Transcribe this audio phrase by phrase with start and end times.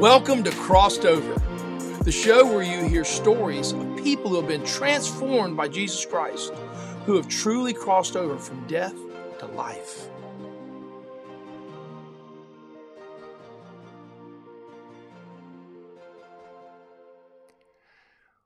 [0.00, 1.40] Welcome to Crossed Over,
[2.04, 6.52] the show where you hear stories of people who have been transformed by Jesus Christ,
[7.06, 8.94] who have truly crossed over from death
[9.38, 10.10] to life.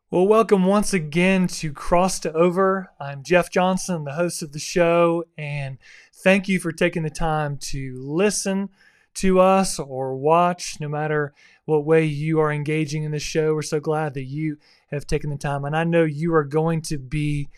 [0.08, 2.92] Well, welcome once again to Crossed Over.
[3.00, 5.78] I'm Jeff Johnson, the host of the show, and
[6.14, 8.68] thank you for taking the time to listen
[9.14, 11.32] to us or watch, no matter
[11.64, 13.54] what way you are engaging in the show.
[13.54, 14.58] We're so glad that you
[14.90, 17.48] have taken the time, and I know you are going to be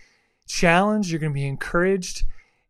[0.46, 1.10] challenged.
[1.10, 2.24] You're going to be encouraged,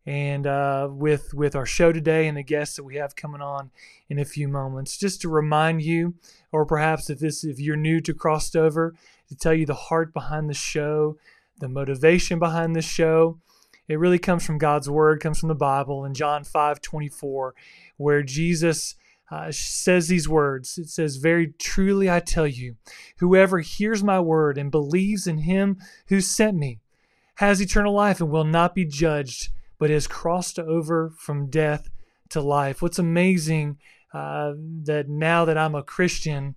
[0.05, 3.71] and uh, with with our show today and the guests that we have coming on
[4.09, 6.15] in a few moments, just to remind you,
[6.51, 8.95] or perhaps if this if you're new to Crossed Over
[9.29, 11.17] to tell you the heart behind the show,
[11.59, 13.39] the motivation behind the show.
[13.87, 17.53] It really comes from God's word, comes from the Bible in John 5 24,
[17.97, 18.95] where Jesus
[19.31, 20.77] uh, says these words.
[20.77, 22.75] It says, Very truly I tell you,
[23.17, 26.79] whoever hears my word and believes in him who sent me
[27.35, 29.49] has eternal life and will not be judged,
[29.79, 31.89] but has crossed over from death
[32.29, 32.81] to life.
[32.81, 33.79] What's amazing
[34.13, 36.55] uh, that now that I'm a Christian,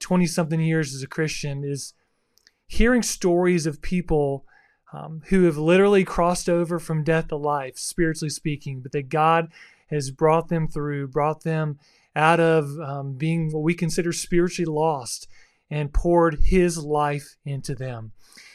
[0.00, 1.92] 20 uh, something years as a Christian, is
[2.66, 4.46] hearing stories of people
[4.94, 9.48] um, who have literally crossed over from death to life, spiritually speaking, but that God
[9.88, 11.78] has brought them through, brought them
[12.14, 15.26] out of um, being what we consider spiritually lost,
[15.70, 18.12] and poured His life into them.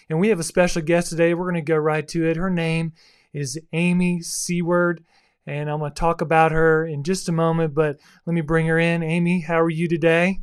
[0.10, 1.34] And we have a special guest today.
[1.34, 2.38] We're going to go right to it.
[2.38, 2.94] Her name
[3.34, 5.04] is Amy Seward,
[5.46, 8.68] and I'm going to talk about her in just a moment, but let me bring
[8.68, 9.04] her in.
[9.04, 10.40] Amy, how are you today?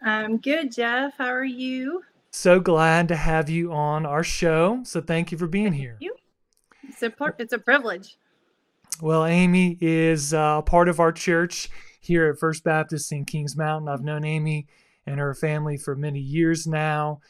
[0.00, 1.14] I'm good, Jeff.
[1.18, 2.02] How are you?
[2.36, 4.80] So glad to have you on our show.
[4.84, 5.96] So thank you for being here.
[6.00, 6.14] You.
[6.86, 8.18] It's a it's a privilege.
[9.00, 13.88] Well, Amy is uh, part of our church here at First Baptist in Kings Mountain.
[13.88, 14.66] I've known Amy
[15.06, 17.20] and her family for many years now.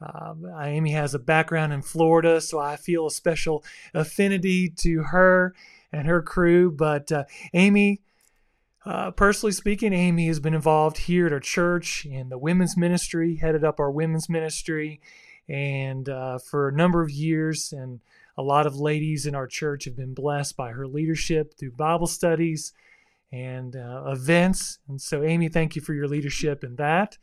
[0.00, 5.56] Uh, Amy has a background in Florida, so I feel a special affinity to her
[5.90, 6.70] and her crew.
[6.70, 8.00] But uh, Amy
[8.84, 13.36] uh, personally speaking, Amy has been involved here at our church in the women's ministry,
[13.36, 15.00] headed up our women's ministry,
[15.48, 17.72] and uh, for a number of years.
[17.72, 18.00] And
[18.36, 22.06] a lot of ladies in our church have been blessed by her leadership through Bible
[22.06, 22.72] studies
[23.30, 24.78] and uh, events.
[24.88, 27.18] And so, Amy, thank you for your leadership in that.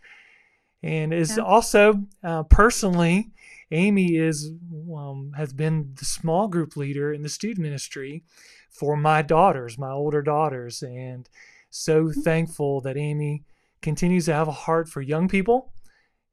[0.82, 1.44] And is yeah.
[1.44, 3.32] also uh, personally,
[3.72, 4.52] Amy is
[4.96, 8.24] um, has been the small group leader in the student ministry
[8.72, 11.30] for my daughters, my older daughters, and
[11.70, 13.44] so thankful that Amy
[13.82, 15.72] continues to have a heart for young people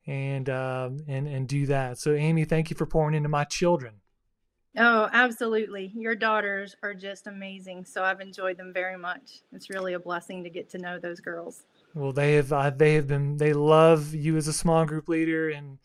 [0.06, 1.98] and uh, and and do that.
[1.98, 4.00] So Amy, thank you for pouring into my children.
[4.78, 5.90] Oh, absolutely.
[5.94, 7.86] Your daughters are just amazing.
[7.86, 9.40] So I've enjoyed them very much.
[9.52, 11.62] It's really a blessing to get to know those girls.
[11.94, 15.48] Well, they have uh, they have been they love you as a small group leader
[15.48, 15.78] and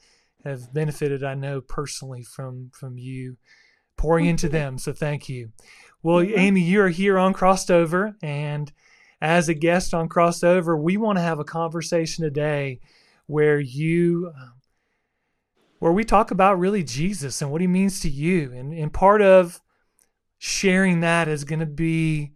[0.44, 3.38] have benefited I know personally from from you
[3.96, 4.78] pouring into them.
[4.78, 5.52] So thank you.
[6.04, 6.22] Well.
[6.22, 8.72] Amy, you're here on Crossed Over and
[9.22, 12.80] as a guest on Crossed Over, we want to have a conversation today
[13.28, 14.54] where you um,
[15.80, 18.52] where we talk about really Jesus and what he means to you.
[18.54, 19.62] And, and part of
[20.38, 22.34] sharing that is going to be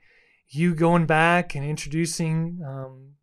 [0.49, 3.13] you going back and introducing um,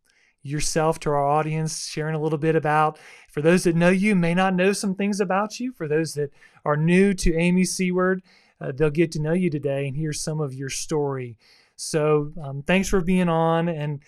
[0.41, 2.97] yourself to our audience, sharing a little bit about,
[3.31, 5.73] for those that know you, may not know some things about you.
[5.73, 6.31] For those that
[6.63, 8.21] are new to Amy Seward,
[8.61, 11.37] uh, they'll get to know you today and hear some of your story.
[11.75, 13.67] So um, thanks for being on.
[13.67, 14.01] And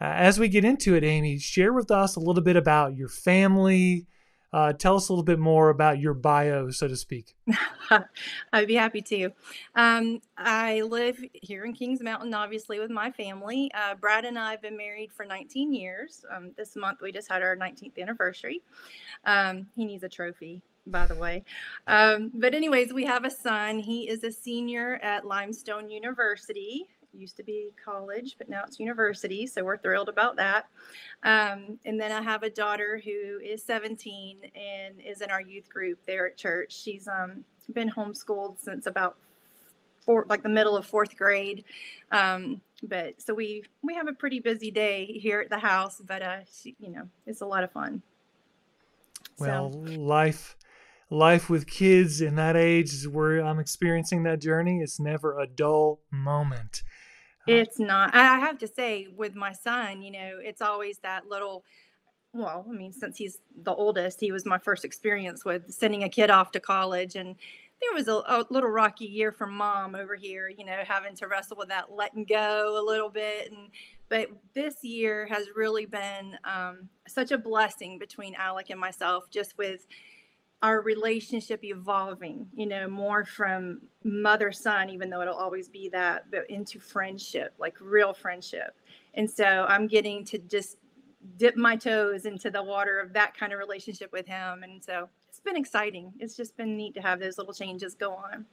[0.00, 3.08] uh, as we get into it, Amy, share with us a little bit about your
[3.08, 4.06] family.
[4.52, 7.36] Uh, tell us a little bit more about your bio, so to speak.
[8.52, 9.30] I'd be happy to.
[9.76, 13.70] Um, I live here in Kings Mountain, obviously, with my family.
[13.74, 16.24] Uh, Brad and I have been married for 19 years.
[16.34, 18.62] Um, this month, we just had our 19th anniversary.
[19.24, 21.44] Um, he needs a trophy by the way.
[21.86, 23.78] Um, but, anyways, we have a son.
[23.78, 29.46] He is a senior at Limestone University used to be college, but now it's university.
[29.46, 30.66] So we're thrilled about that.
[31.22, 35.68] Um, and then I have a daughter who is 17 and is in our youth
[35.68, 36.72] group there at church.
[36.72, 39.16] She's um, been homeschooled since about
[40.04, 41.64] four, like the middle of fourth grade.
[42.10, 46.22] Um, but so we we have a pretty busy day here at the house, but
[46.22, 48.02] uh, she, you know, it's a lot of fun.
[49.38, 49.78] Well, so.
[49.78, 50.56] life
[51.10, 56.00] life with kids in that age where I'm experiencing that journey, it's never a dull
[56.10, 56.82] moment.
[57.50, 58.14] It's not.
[58.14, 61.64] I have to say, with my son, you know, it's always that little.
[62.32, 66.08] Well, I mean, since he's the oldest, he was my first experience with sending a
[66.08, 67.34] kid off to college, and
[67.80, 71.26] there was a, a, little rocky year for mom over here, you know, having to
[71.26, 73.50] wrestle with that letting go a little bit.
[73.50, 73.70] And
[74.08, 79.56] but this year has really been um, such a blessing between Alec and myself, just
[79.58, 79.86] with
[80.62, 86.30] our relationship evolving, you know, more from mother son, even though it'll always be that,
[86.30, 88.74] but into friendship, like real friendship.
[89.14, 90.76] And so I'm getting to just
[91.38, 94.62] dip my toes into the water of that kind of relationship with him.
[94.62, 96.12] And so it's been exciting.
[96.18, 98.44] It's just been neat to have those little changes go on.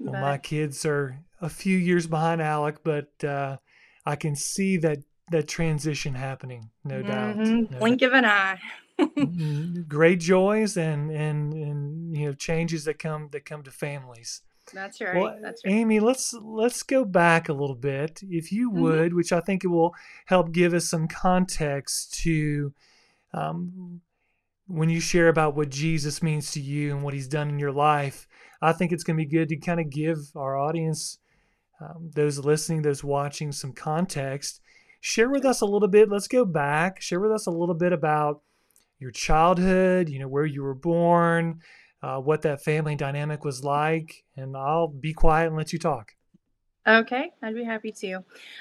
[0.00, 3.58] Well, but, my kids are a few years behind Alec, but uh,
[4.04, 4.98] I can see that
[5.30, 7.08] that transition happening, no mm-hmm.
[7.08, 7.36] doubt.
[7.36, 8.06] No Blink doubt.
[8.08, 8.58] of an eye.
[8.98, 9.82] Mm-hmm.
[9.88, 14.42] great joys and and and you know changes that come that come to families.
[14.72, 15.14] That's right.
[15.14, 15.74] Well, That's right.
[15.74, 18.80] Amy, let's let's go back a little bit, if you mm-hmm.
[18.80, 19.16] would, mm-hmm.
[19.16, 19.94] which I think it will
[20.26, 22.72] help give us some context to
[23.32, 24.00] um,
[24.66, 27.72] when you share about what Jesus means to you and what He's done in your
[27.72, 28.26] life.
[28.62, 31.18] I think it's going to be good to kind of give our audience,
[31.80, 34.60] um, those listening, those watching, some context.
[35.00, 36.08] Share with us a little bit.
[36.08, 37.02] Let's go back.
[37.02, 38.40] Share with us a little bit about
[38.98, 41.60] your childhood, you know, where you were born,
[42.02, 46.12] uh, what that family dynamic was like, and I'll be quiet and let you talk.
[46.86, 48.20] Okay, I'd be happy to.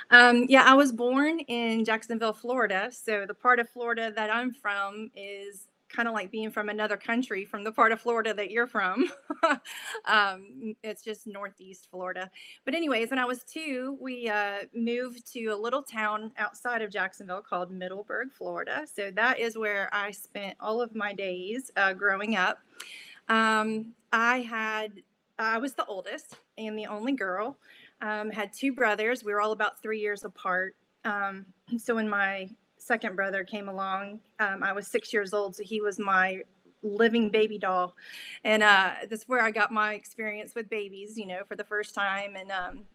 [0.09, 2.89] Um, yeah, I was born in Jacksonville, Florida.
[2.89, 6.97] So the part of Florida that I'm from is kind of like being from another
[6.97, 9.09] country from the part of Florida that you're from.
[10.05, 12.29] um, it's just Northeast Florida.
[12.65, 16.91] But, anyways, when I was two, we uh, moved to a little town outside of
[16.91, 18.85] Jacksonville called Middleburg, Florida.
[18.91, 22.59] So, that is where I spent all of my days uh, growing up.
[23.29, 25.01] Um, I had,
[25.39, 27.57] I was the oldest and the only girl.
[28.01, 29.23] Um, had two brothers.
[29.23, 30.75] We were all about three years apart.
[31.05, 31.45] Um,
[31.77, 32.49] so when my
[32.85, 34.19] second brother came along.
[34.39, 36.41] Um, I was six years old, so he was my
[36.81, 37.95] living baby doll,
[38.43, 41.17] and uh, that's where I got my experience with babies.
[41.17, 42.85] You know, for the first time, and um,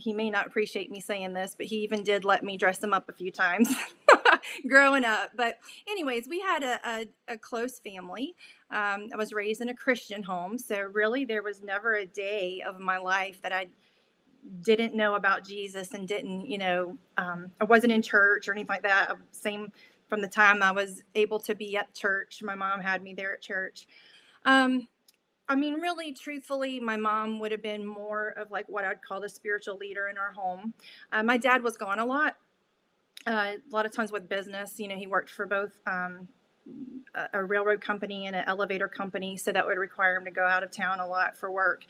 [0.00, 2.92] he may not appreciate me saying this, but he even did let me dress him
[2.92, 3.72] up a few times
[4.68, 5.30] growing up.
[5.36, 5.58] But,
[5.88, 8.34] anyways, we had a, a, a close family.
[8.70, 10.58] Um, I was raised in a Christian home.
[10.58, 13.68] So, really, there was never a day of my life that I
[14.62, 18.68] didn't know about Jesus and didn't, you know, um, I wasn't in church or anything
[18.68, 19.12] like that.
[19.30, 19.72] Same
[20.08, 22.42] from the time I was able to be at church.
[22.42, 23.86] My mom had me there at church.
[24.44, 24.88] Um,
[25.48, 29.20] I mean, really, truthfully, my mom would have been more of like what I'd call
[29.20, 30.74] the spiritual leader in our home.
[31.12, 32.36] Uh, my dad was gone a lot,
[33.26, 34.78] uh, a lot of times with business.
[34.78, 36.28] You know, he worked for both um,
[37.14, 40.46] a, a railroad company and an elevator company, so that would require him to go
[40.46, 41.84] out of town a lot for work.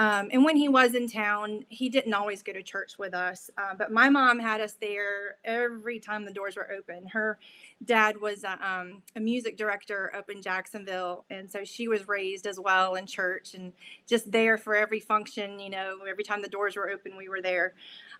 [0.00, 3.50] Um, and when he was in town, he didn't always go to church with us.
[3.58, 7.06] Uh, but my mom had us there every time the doors were open.
[7.08, 7.38] Her
[7.84, 11.26] dad was a, um, a, music director up in Jacksonville.
[11.28, 13.74] And so she was raised as well in church and
[14.08, 15.60] just there for every function.
[15.60, 17.74] You know, every time the doors were open, we were there.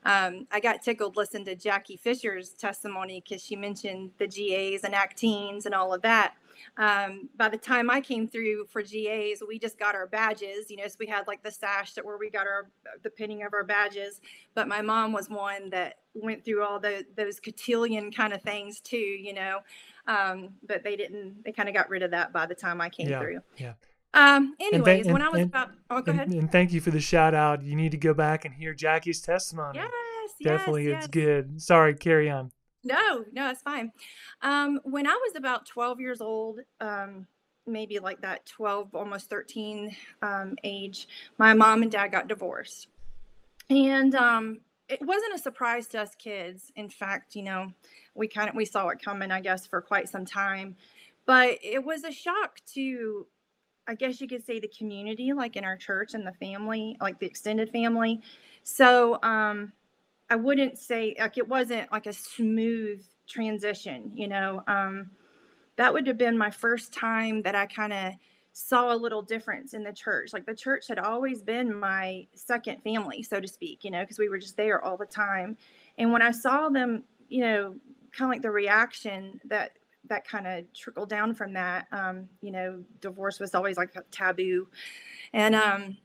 [0.04, 4.92] Um, I got tickled listening to Jackie Fisher's testimony because she mentioned the GAs and
[4.92, 6.34] Acteens and all of that
[6.76, 10.70] um, by the time I came through for GAs, we just got our badges.
[10.70, 12.70] You know, so we had like the sash that where we got our
[13.02, 14.20] the pinning of our badges.
[14.54, 18.80] But my mom was one that went through all the those cotillion kind of things
[18.80, 18.96] too.
[18.96, 19.58] You know,
[20.06, 21.44] um, but they didn't.
[21.44, 23.40] They kind of got rid of that by the time I came yeah, through.
[23.56, 23.72] Yeah.
[24.12, 26.32] Um, anyways, and, when I was and, about, oh, go and, ahead.
[26.32, 27.62] And thank you for the shout out.
[27.62, 29.78] You need to go back and hear Jackie's testimony.
[29.78, 31.62] Yes, definitely, yes, it's good.
[31.62, 32.50] Sorry, carry on.
[32.82, 33.92] No, no, it's fine.
[34.42, 37.26] Um, when I was about 12 years old, um,
[37.66, 41.08] maybe like that 12, almost 13 um, age,
[41.38, 42.88] my mom and dad got divorced.
[43.68, 46.72] And um, it wasn't a surprise to us kids.
[46.76, 47.72] In fact, you know,
[48.14, 50.76] we kind of we saw it coming, I guess, for quite some time.
[51.26, 53.26] But it was a shock to,
[53.86, 57.20] I guess you could say, the community, like in our church and the family, like
[57.20, 58.20] the extended family.
[58.64, 59.72] So um,
[60.30, 64.62] I wouldn't say like it wasn't like a smooth transition, you know.
[64.66, 65.10] Um,
[65.76, 68.12] that would have been my first time that I kind of
[68.52, 70.32] saw a little difference in the church.
[70.32, 74.18] Like the church had always been my second family, so to speak, you know, because
[74.18, 75.56] we were just there all the time.
[75.98, 77.74] And when I saw them, you know,
[78.12, 79.72] kind of like the reaction that
[80.08, 84.02] that kind of trickled down from that, um, you know, divorce was always like a
[84.10, 84.66] taboo.
[85.32, 85.96] And um,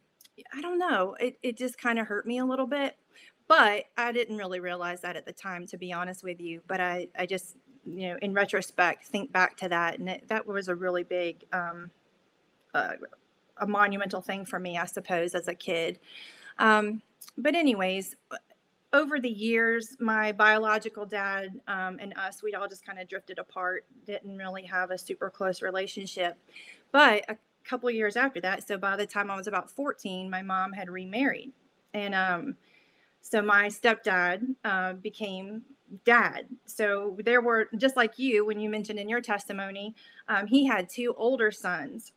[0.53, 2.97] I don't know, it, it just kind of hurt me a little bit
[3.47, 6.61] but I didn't really realize that at the time, to be honest with you.
[6.67, 10.45] But I, I just, you know, in retrospect, think back to that, and it, that
[10.47, 11.91] was a really big, um,
[12.73, 12.93] uh,
[13.57, 15.99] a monumental thing for me, I suppose, as a kid.
[16.57, 17.01] Um,
[17.37, 18.15] but anyways,
[18.93, 23.39] over the years, my biological dad um, and us, we'd all just kind of drifted
[23.39, 26.37] apart, didn't really have a super close relationship.
[26.91, 30.41] But a couple years after that, so by the time I was about 14, my
[30.41, 31.51] mom had remarried.
[31.93, 32.55] And um,
[33.25, 35.63] so my stepdad uh, became
[36.03, 36.45] dad.
[36.67, 39.95] So there were, just like you, when you mentioned in your testimony,
[40.27, 42.13] um, he had two older sons.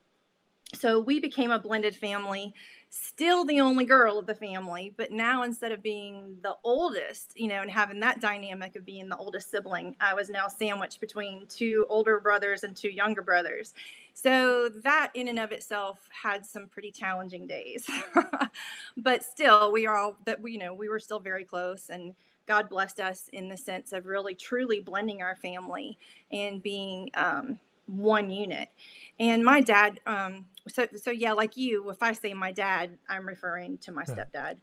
[0.75, 2.53] So we became a blended family
[2.91, 7.49] still the only girl of the family, but now instead of being the oldest, you
[7.49, 11.47] know, and having that dynamic of being the oldest sibling, I was now sandwiched between
[11.49, 13.75] two older brothers and two younger brothers.
[14.21, 17.89] So that in and of itself had some pretty challenging days.
[18.97, 22.17] but still, we are all that we, you know, we were still very close and
[22.45, 25.99] God blessed us in the sense of really truly blending our family
[26.33, 28.71] and being um, one unit.
[29.21, 33.25] And my dad, um, so so yeah, like you, if I say my dad, I'm
[33.25, 34.57] referring to my stepdad.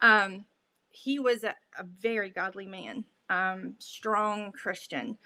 [0.00, 0.46] Um,
[0.90, 5.16] he was a, a very godly man, um, strong Christian,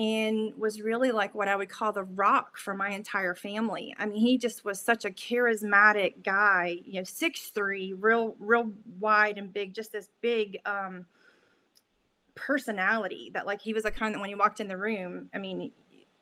[0.00, 3.94] and was really like what I would call the rock for my entire family.
[3.98, 8.72] I mean, he just was such a charismatic guy, you know, six three, real, real
[8.98, 11.04] wide and big, just this big um
[12.34, 15.38] personality that like he was a kind that when he walked in the room, I
[15.38, 15.70] mean,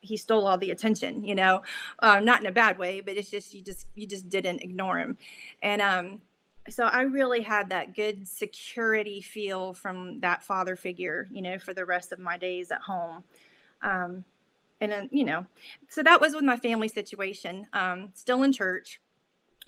[0.01, 1.61] he stole all the attention you know?
[1.99, 4.97] Uh, not in a bad way but it's just you just you just didn't ignore
[4.99, 5.17] him.
[5.61, 6.21] And um
[6.69, 11.73] so i really had that good security feel from that father figure you know for
[11.73, 13.23] the rest of my days at home
[13.83, 14.23] um
[14.81, 15.45] and then you know
[15.89, 18.99] so that was with my family situation um still in church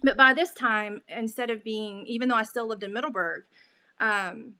[0.03, 3.43] but by this time instead of being even though i still lived in middleburg
[3.99, 4.53] um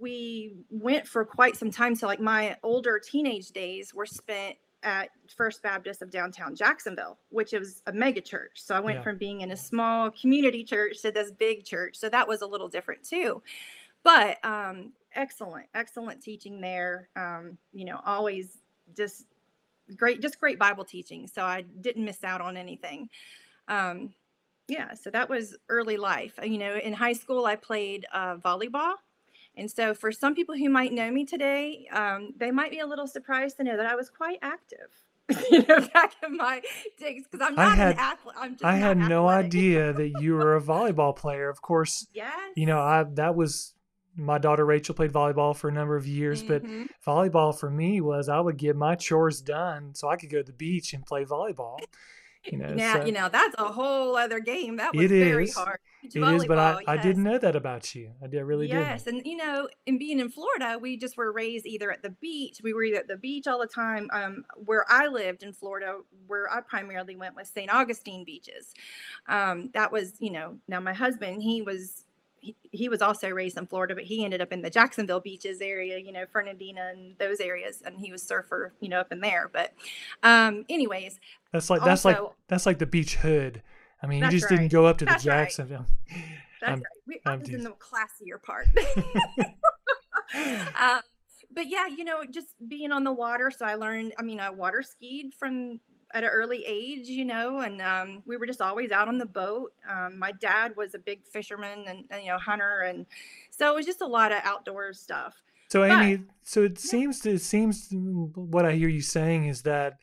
[0.00, 5.10] we went for quite some time so like my older teenage days were spent at
[5.36, 8.52] First Baptist of downtown Jacksonville, which was a mega church.
[8.56, 9.02] So I went yeah.
[9.02, 11.96] from being in a small community church to this big church.
[11.96, 13.42] So that was a little different too.
[14.02, 17.08] But um, excellent, excellent teaching there.
[17.16, 18.58] Um, you know, always
[18.96, 19.26] just
[19.96, 21.26] great, just great Bible teaching.
[21.26, 23.08] So I didn't miss out on anything.
[23.68, 24.14] Um,
[24.68, 26.38] yeah, so that was early life.
[26.42, 28.94] You know, in high school, I played uh, volleyball
[29.56, 32.86] and so, for some people who might know me today, um, they might be a
[32.86, 34.88] little surprised to know that I was quite active.
[35.50, 36.62] you know, back in my
[36.98, 38.36] days, because I'm not I had, an athlete.
[38.38, 39.08] I'm just I had athletic.
[39.08, 41.48] no idea that you were a volleyball player.
[41.48, 42.32] Of course, yes.
[42.56, 43.74] You know, I that was
[44.16, 46.84] my daughter Rachel played volleyball for a number of years, mm-hmm.
[46.84, 50.38] but volleyball for me was I would get my chores done so I could go
[50.38, 51.78] to the beach and play volleyball.
[52.44, 54.76] You know, now so, you know that's a whole other game.
[54.76, 55.54] That was very is.
[55.54, 55.78] hard.
[56.02, 56.82] It is, but I, yes.
[56.88, 58.10] I didn't know that about you.
[58.20, 58.74] I did really did.
[58.74, 62.10] Yes, and you know, in being in Florida, we just were raised either at the
[62.10, 62.58] beach.
[62.60, 64.08] We were either at the beach all the time.
[64.12, 67.72] Um, where I lived in Florida, where I primarily went was St.
[67.72, 68.74] Augustine beaches.
[69.28, 72.06] Um, that was, you know, now my husband, he was
[72.42, 75.60] he, he was also raised in Florida, but he ended up in the Jacksonville beaches
[75.60, 79.20] area, you know, Fernandina and those areas, and he was surfer, you know, up in
[79.20, 79.48] there.
[79.52, 79.72] But,
[80.24, 81.20] um, anyways,
[81.52, 82.18] that's like that's like
[82.48, 83.62] that's like the beach hood.
[84.02, 84.58] I mean, you just right.
[84.58, 85.86] didn't go up to that's the Jacksonville.
[86.10, 86.24] Right.
[86.60, 86.86] That's I'm, right.
[87.06, 88.66] We, I was in the classier part.
[90.76, 91.00] uh,
[91.54, 93.52] but yeah, you know, just being on the water.
[93.56, 94.14] So I learned.
[94.18, 95.78] I mean, I water skied from
[96.14, 99.26] at an early age, you know, and um, we were just always out on the
[99.26, 99.72] boat.
[99.88, 103.06] Um, my dad was a big fisherman and, and, you know hunter, and
[103.50, 105.40] so it was just a lot of outdoor stuff.
[105.70, 106.90] So Amy, but, so it yeah.
[106.90, 109.98] seems to, it seems what I hear you saying is that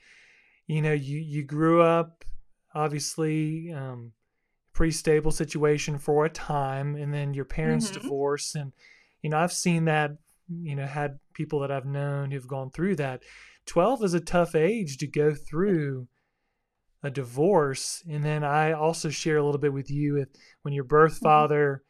[0.67, 2.25] you know you you grew up
[2.73, 4.13] obviously um,
[4.73, 8.01] pretty stable situation for a time, and then your parents mm-hmm.
[8.01, 8.73] divorce, and
[9.21, 10.17] you know I've seen that
[10.49, 13.21] you know had people that I've known who've gone through that
[13.69, 16.07] 12 is a tough age to go through
[17.03, 18.03] a divorce.
[18.09, 20.27] And then I also share a little bit with you if,
[20.63, 21.25] when your birth mm-hmm.
[21.25, 21.83] father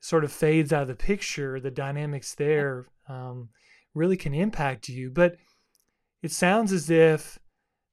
[0.00, 3.48] sort of fades out of the picture, the dynamics there um,
[3.94, 5.08] really can impact you.
[5.08, 5.36] But
[6.22, 7.38] it sounds as if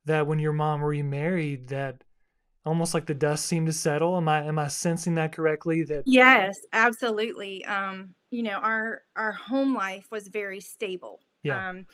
[0.06, 2.04] that when your mom remarried, that
[2.66, 4.18] almost like the dust seemed to settle.
[4.18, 5.84] Am I am I sensing that correctly?
[5.84, 7.63] That yes, absolutely.
[7.66, 11.20] Um, you know, our our home life was very stable.
[11.44, 11.70] Yeah.
[11.70, 11.86] Um,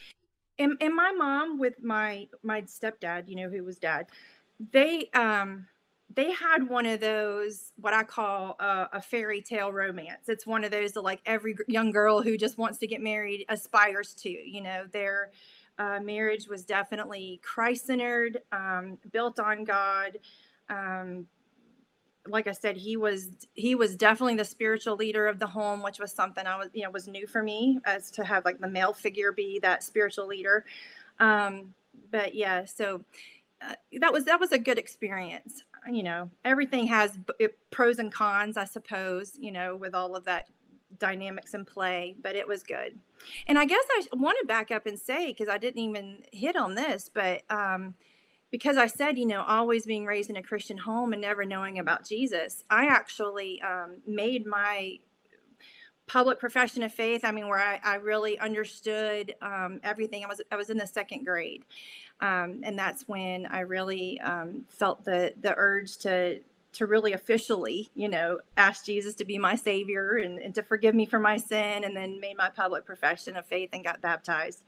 [0.59, 4.07] and, and my mom with my my stepdad you know who was dad
[4.71, 5.67] they um
[6.15, 10.29] they had one of those what i call a, a fairy tale romance.
[10.29, 13.45] It's one of those that like every young girl who just wants to get married
[13.49, 14.85] aspires to you know?
[14.91, 15.31] Their
[15.77, 20.17] uh, marriage was definitely christ-centered um, built on god
[20.69, 21.27] um,
[22.29, 25.99] like I said, he was he was definitely the spiritual leader of the home, which
[25.99, 28.67] was something I was you know was new for me as to have like the
[28.67, 30.65] male figure be that spiritual leader.
[31.19, 31.73] Um,
[32.11, 33.03] but yeah, so
[33.61, 35.63] uh, that was that was a good experience.
[35.89, 37.17] You know, everything has
[37.71, 39.33] pros and cons, I suppose.
[39.39, 40.47] You know, with all of that
[40.99, 42.97] dynamics in play, but it was good.
[43.47, 46.55] And I guess I want to back up and say because I didn't even hit
[46.55, 47.95] on this, but um,
[48.51, 51.79] because I said, you know, always being raised in a Christian home and never knowing
[51.79, 54.99] about Jesus, I actually um, made my
[56.07, 57.25] public profession of faith.
[57.25, 60.23] I mean, where I, I really understood um, everything.
[60.23, 61.63] I was I was in the second grade,
[62.21, 66.39] um, and that's when I really um, felt the the urge to
[66.73, 70.93] to really officially, you know, ask Jesus to be my savior and, and to forgive
[70.93, 74.61] me for my sin, and then made my public profession of faith and got baptized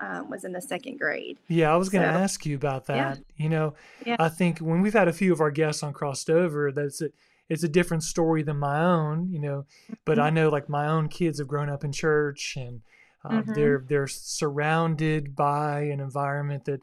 [0.00, 1.38] um, was in the second grade.
[1.48, 3.18] Yeah, I was going to so, ask you about that.
[3.18, 3.44] Yeah.
[3.44, 3.74] You know,
[4.04, 4.16] yeah.
[4.18, 7.10] I think when we've had a few of our guests on Crossed Over, that's a,
[7.48, 9.30] it's a different story than my own.
[9.30, 9.66] You know,
[10.04, 10.26] but mm-hmm.
[10.26, 12.82] I know like my own kids have grown up in church and
[13.24, 13.52] uh, mm-hmm.
[13.52, 16.82] they're they're surrounded by an environment that.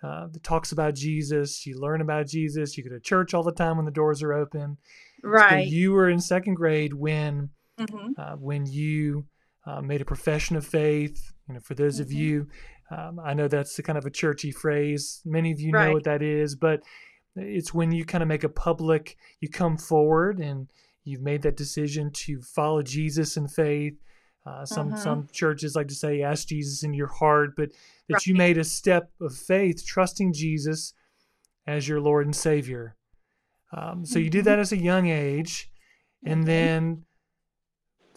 [0.00, 1.66] Uh, that talks about Jesus.
[1.66, 2.78] You learn about Jesus.
[2.78, 4.76] You go to church all the time when the doors are open.
[5.24, 5.64] Right.
[5.64, 8.12] So you were in second grade when mm-hmm.
[8.16, 9.26] uh, when you
[9.66, 11.32] uh, made a profession of faith.
[11.48, 12.02] You know, for those mm-hmm.
[12.02, 12.48] of you,
[12.90, 15.20] um, I know that's the kind of a churchy phrase.
[15.24, 15.88] Many of you right.
[15.88, 16.82] know what that is, but
[17.36, 20.68] it's when you kind of make a public, you come forward and
[21.04, 23.94] you've made that decision to follow Jesus in faith.
[24.46, 25.02] Uh, some uh-huh.
[25.02, 27.70] some churches like to say ask Jesus in your heart, but
[28.08, 28.26] that right.
[28.26, 30.94] you made a step of faith, trusting Jesus
[31.66, 32.96] as your Lord and Savior.
[33.76, 34.24] Um, so mm-hmm.
[34.24, 34.44] you did mm-hmm.
[34.46, 35.70] that as a young age,
[36.24, 37.04] and then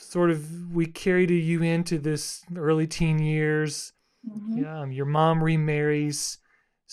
[0.02, 3.94] sort of we carried you into this early teen years.
[4.28, 4.66] Mm-hmm.
[4.66, 6.38] Um, your mom remarries,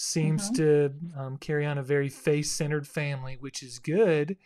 [0.00, 0.54] seems mm-hmm.
[0.54, 4.36] to um, carry on a very faith centered family, which is good.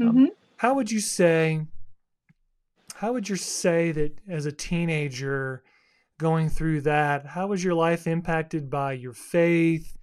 [0.00, 0.24] Um, mm-hmm.
[0.56, 1.66] how would you say?
[2.94, 5.62] How would you say that as a teenager
[6.18, 9.98] going through that, how was your life impacted by your faith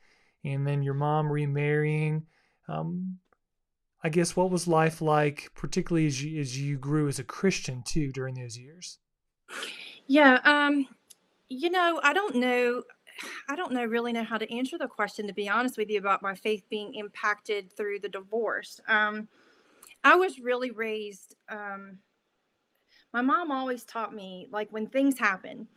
[0.46, 2.28] and then your mom remarrying?
[2.68, 3.18] Um,
[4.04, 7.84] I guess what was life like, particularly as you, as you grew as a Christian
[7.84, 9.00] too during those years?
[10.08, 10.88] Yeah, um,
[11.48, 12.84] you know, I don't know.
[13.48, 16.00] I don't know really know how to answer the question to be honest with you
[16.00, 18.82] about my faith being impacted through the divorce.
[18.88, 19.28] Um,
[20.04, 21.36] I was really raised.
[21.48, 22.00] Um,
[23.14, 25.68] my mom always taught me like when things happen,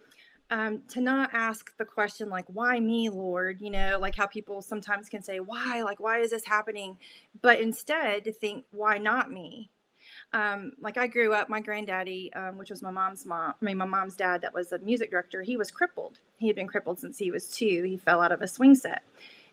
[0.51, 3.61] um, to not ask the question like why me lord?
[3.61, 5.83] You know like how people sometimes can say why?
[5.83, 6.99] Like why is this happening?
[7.43, 9.71] But instead to think why not me?
[10.33, 13.77] Um, like i grew up my granddaddy um, which was my mom's mom i mean
[13.77, 16.21] my mom's dad that was a music director he was crippled.
[16.39, 17.83] He had been crippled since he was two.
[17.83, 19.03] He fell out of a swing set.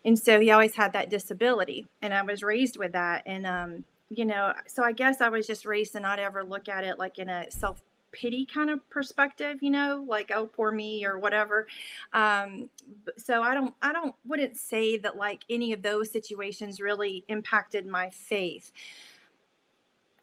[0.04, 3.22] And so he always had that disability and i was raised with that.
[3.26, 6.68] And um, you know so i guess i was just raised to not ever look
[6.68, 7.82] at it like in a self
[8.14, 11.66] pity kind of perspective, you know, like oh poor me or whatever.
[12.12, 12.70] Um,
[13.18, 17.86] so I don't I don't wouldn't say that like any of those situations really impacted
[17.86, 18.72] my faith.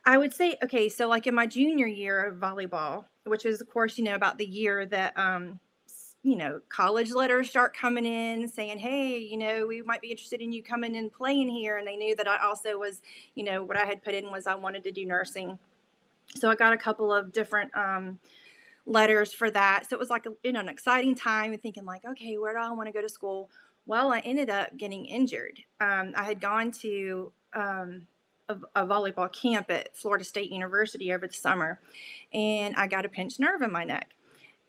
[0.05, 3.69] I would say okay, so like in my junior year of volleyball, which is of
[3.69, 5.59] course you know about the year that um,
[6.23, 10.39] you know college letters start coming in saying hey you know we might be interested
[10.39, 13.01] in you coming and playing here and they knew that i also was
[13.33, 15.57] you know what i had put in was i wanted to do nursing
[16.35, 18.19] so I got a couple of different um,
[18.85, 19.89] letters for that.
[19.89, 22.53] So it was like a, you know an exciting time and thinking like, okay, where
[22.53, 23.49] do I want to go to school?
[23.85, 25.59] Well, I ended up getting injured.
[25.79, 28.07] Um, I had gone to um,
[28.47, 31.79] a, a, volleyball camp at Florida State University over the summer,
[32.31, 34.11] and I got a pinched nerve in my neck,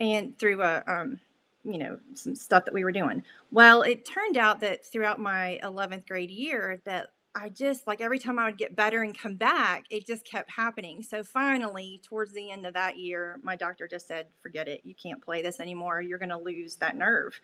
[0.01, 1.21] and through a um,
[1.65, 3.23] you know some stuff that we were doing.
[3.51, 8.19] Well, it turned out that throughout my 11th grade year that I just like every
[8.19, 11.03] time I would get better and come back, it just kept happening.
[11.03, 14.83] So finally, towards the end of that year, my doctor just said, forget it.
[14.85, 16.03] You can't play this anymore.
[16.03, 17.41] You're going to lose that nerve.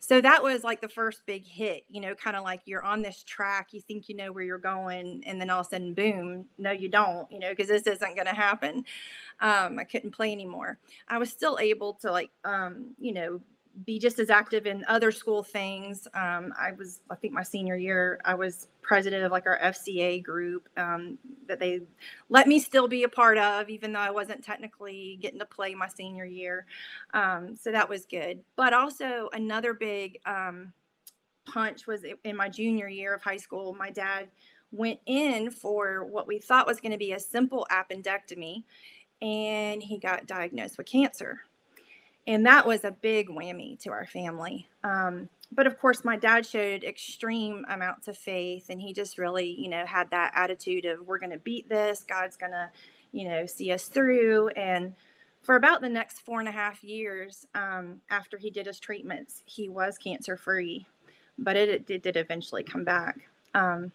[0.00, 3.00] So that was like the first big hit, you know, kind of like you're on
[3.00, 5.94] this track, you think you know where you're going, and then all of a sudden,
[5.94, 8.84] boom, no, you don't, you know, because this isn't going to happen.
[9.40, 10.78] Um, I couldn't play anymore.
[11.08, 13.40] I was still able to, like, um, you know,
[13.84, 16.06] be just as active in other school things.
[16.14, 20.22] Um, I was, I think, my senior year, I was president of like our FCA
[20.22, 21.80] group um, that they
[22.28, 25.74] let me still be a part of, even though I wasn't technically getting to play
[25.74, 26.66] my senior year.
[27.14, 28.40] Um, so that was good.
[28.56, 30.72] But also another big um,
[31.46, 33.74] punch was in my junior year of high school.
[33.74, 34.28] My dad
[34.70, 38.64] went in for what we thought was going to be a simple appendectomy,
[39.20, 41.40] and he got diagnosed with cancer
[42.26, 44.68] and that was a big whammy to our family.
[44.84, 49.50] Um, but of course, my dad showed extreme amounts of faith, and he just really,
[49.58, 52.04] you know, had that attitude of we're going to beat this.
[52.08, 52.70] God's going to,
[53.12, 54.48] you know, see us through.
[54.50, 54.94] And
[55.42, 59.42] for about the next four and a half years um, after he did his treatments,
[59.44, 60.86] he was cancer free,
[61.38, 63.18] but it, it, did eventually come back.
[63.54, 63.92] Um,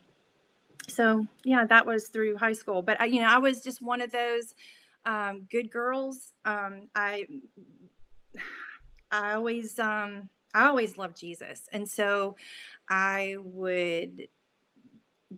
[0.88, 2.82] so yeah, that was through high school.
[2.82, 4.54] But I, you know, I was just one of those
[5.06, 6.34] um, good girls.
[6.46, 7.26] Um, I
[9.12, 11.62] I always um I always loved Jesus.
[11.72, 12.36] And so
[12.90, 14.28] I would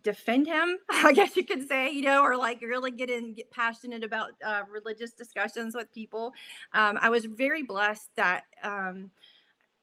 [0.03, 3.51] defend him, I guess you could say, you know, or like really get in, get
[3.51, 6.33] passionate about uh, religious discussions with people.
[6.73, 9.11] Um, I was very blessed that um,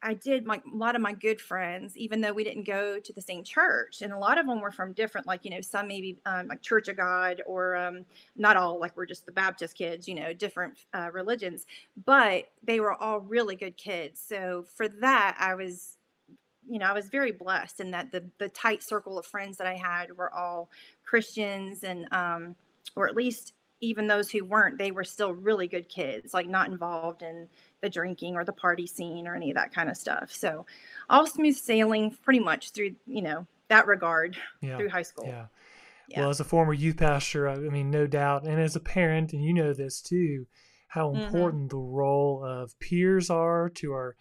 [0.03, 3.13] I did my a lot of my good friends, even though we didn't go to
[3.13, 5.89] the same church, and a lot of them were from different, like you know, some
[5.89, 8.05] maybe um, like Church of God, or um,
[8.37, 11.67] not all, like we're just the Baptist kids, you know, different uh, religions,
[12.05, 14.21] but they were all really good kids.
[14.21, 15.97] So for that, I was,
[16.69, 19.67] you know, I was very blessed in that the the tight circle of friends that
[19.67, 20.69] I had were all
[21.05, 22.55] Christians, and um,
[22.97, 26.69] or at least even those who weren't, they were still really good kids, like not
[26.69, 27.47] involved in
[27.83, 30.33] the drinking or the party scene or any of that kind of stuff.
[30.33, 30.67] So
[31.09, 34.77] all smooth sailing pretty much through, you know, that regard yeah.
[34.77, 35.27] through high school.
[35.27, 35.47] Yeah.
[36.09, 36.21] yeah.
[36.21, 39.45] Well, as a former youth pastor, I mean, no doubt, and as a parent, and
[39.45, 40.47] you know this too,
[40.89, 41.23] how mm-hmm.
[41.23, 41.77] important mm-hmm.
[41.77, 44.17] the role of peers are to our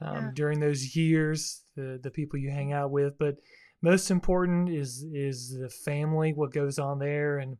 [0.00, 0.30] um, yeah.
[0.34, 3.36] during those years, the the people you hang out with, but
[3.82, 7.56] most important is is the family, what goes on there, and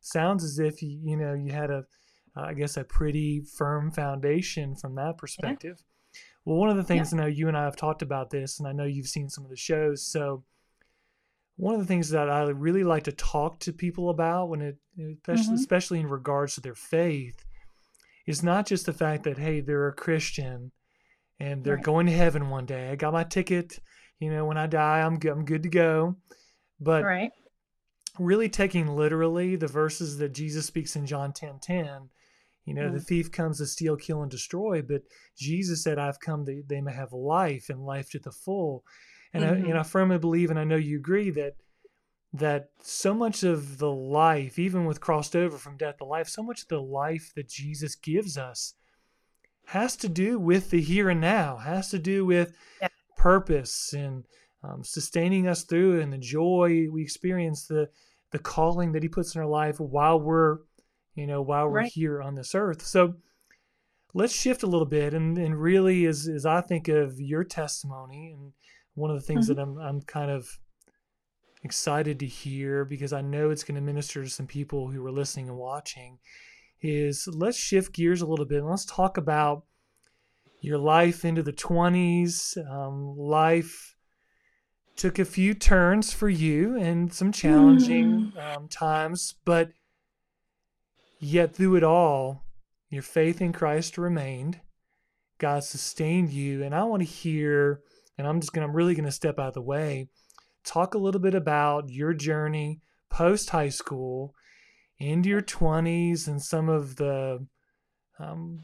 [0.00, 1.84] sounds as if you you know you had a
[2.36, 5.76] uh, I guess, a pretty firm foundation from that perspective.
[5.78, 6.20] Yeah.
[6.44, 7.18] Well, one of the things yeah.
[7.18, 9.44] I know you and I have talked about this, and I know you've seen some
[9.44, 10.06] of the shows.
[10.06, 10.44] So,
[11.56, 14.76] one of the things that I really like to talk to people about when it,
[14.98, 15.54] especially, mm-hmm.
[15.54, 17.44] especially in regards to their faith,
[18.26, 20.72] is not just the fact that hey, they're a Christian
[21.38, 21.84] and they're right.
[21.84, 22.90] going to heaven one day.
[22.90, 23.78] I got my ticket.
[24.18, 26.16] You know, when I die, I'm good, I'm good to go.
[26.78, 27.30] But right.
[28.18, 32.08] really taking literally the verses that Jesus speaks in John 10 10
[32.70, 32.92] you know, mm.
[32.92, 35.02] the thief comes to steal, kill, and destroy, but
[35.36, 38.84] Jesus said, I've come that they may have life and life to the full.
[39.34, 39.52] And, mm-hmm.
[39.52, 39.88] I, and I mm-hmm.
[39.88, 41.56] firmly believe, and I know you agree, that
[42.32, 46.44] that so much of the life, even with crossed over from death to life, so
[46.44, 48.74] much of the life that Jesus gives us
[49.66, 52.86] has to do with the here and now, has to do with yeah.
[53.16, 54.26] purpose and
[54.62, 57.88] um, sustaining us through and the joy we experience, the
[58.30, 60.58] the calling that He puts in our life while we're
[61.20, 61.92] you know, while we're right.
[61.92, 62.82] here on this earth.
[62.82, 63.14] So
[64.14, 68.32] let's shift a little bit and, and really as, as I think of your testimony
[68.32, 68.52] and
[68.94, 69.56] one of the things mm-hmm.
[69.56, 70.58] that I'm, I'm kind of
[71.62, 75.12] excited to hear because I know it's going to minister to some people who are
[75.12, 76.18] listening and watching
[76.80, 79.64] is let's shift gears a little bit and let's talk about
[80.62, 82.56] your life into the 20s.
[82.70, 83.96] Um, life
[84.96, 88.56] took a few turns for you and some challenging mm.
[88.56, 89.70] um, times, but
[91.20, 92.44] Yet through it all,
[92.88, 94.60] your faith in Christ remained.
[95.38, 96.64] God sustained you.
[96.64, 97.80] And I want to hear,
[98.16, 100.08] and I'm just going to, I'm really going to step out of the way,
[100.64, 102.80] talk a little bit about your journey
[103.10, 104.34] post high school
[104.98, 107.46] into your 20s and some of the,
[108.18, 108.62] um,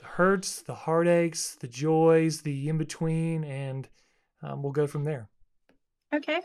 [0.00, 3.88] the hurts, the heartaches, the joys, the in between, and
[4.42, 5.28] um, we'll go from there.
[6.14, 6.42] Okay.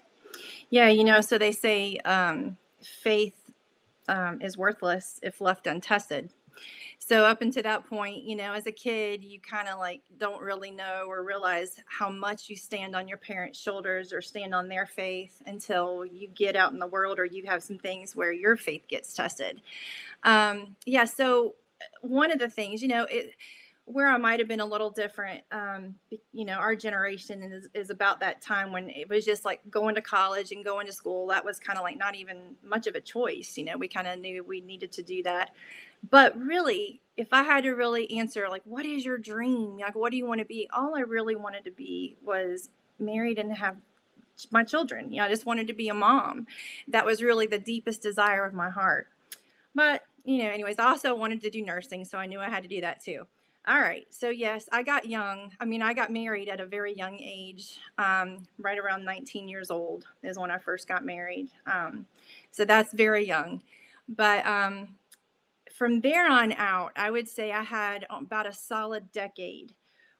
[0.69, 3.35] Yeah, you know, so they say um, faith
[4.09, 6.29] um, is worthless if left untested.
[6.97, 10.41] So up until that point, you know, as a kid, you kind of like don't
[10.41, 14.67] really know or realize how much you stand on your parents' shoulders or stand on
[14.67, 18.33] their faith until you get out in the world or you have some things where
[18.33, 19.61] your faith gets tested.
[20.23, 21.05] Um, yeah.
[21.05, 21.55] So
[22.01, 23.31] one of the things, you know, it
[23.91, 25.95] where I might have been a little different, um,
[26.31, 29.95] you know, our generation is, is about that time when it was just like going
[29.95, 31.25] to college and going to school.
[31.25, 33.57] That was kind of like not even much of a choice.
[33.57, 35.55] You know, we kind of knew we needed to do that.
[36.11, 39.79] But really, if I had to really answer, like, what is your dream?
[39.79, 40.69] Like, what do you want to be?
[40.71, 43.75] All I really wanted to be was married and have
[44.51, 45.11] my children.
[45.11, 46.45] You know, I just wanted to be a mom.
[46.89, 49.07] That was really the deepest desire of my heart.
[49.73, 52.05] But, you know, anyways, I also wanted to do nursing.
[52.05, 53.25] So I knew I had to do that too.
[53.69, 54.07] All right.
[54.09, 55.51] So, yes, I got young.
[55.59, 59.69] I mean, I got married at a very young age, um, right around 19 years
[59.69, 61.49] old is when I first got married.
[61.71, 62.07] Um,
[62.49, 63.61] so, that's very young.
[64.07, 64.87] But um,
[65.77, 69.73] from there on out, I would say I had about a solid decade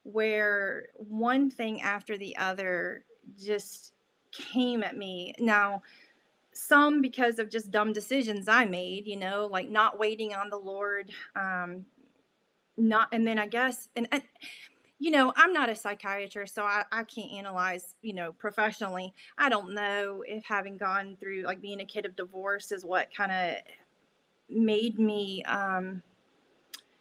[0.04, 3.04] where one thing after the other
[3.44, 3.94] just
[4.30, 5.34] came at me.
[5.40, 5.82] Now,
[6.52, 10.56] some because of just dumb decisions I made, you know, like not waiting on the
[10.58, 11.84] Lord, um,
[12.80, 14.08] not and then i guess and,
[14.98, 19.48] you know i'm not a psychiatrist so I, I can't analyze you know professionally i
[19.48, 23.32] don't know if having gone through like being a kid of divorce is what kind
[23.32, 23.56] of
[24.48, 26.02] made me um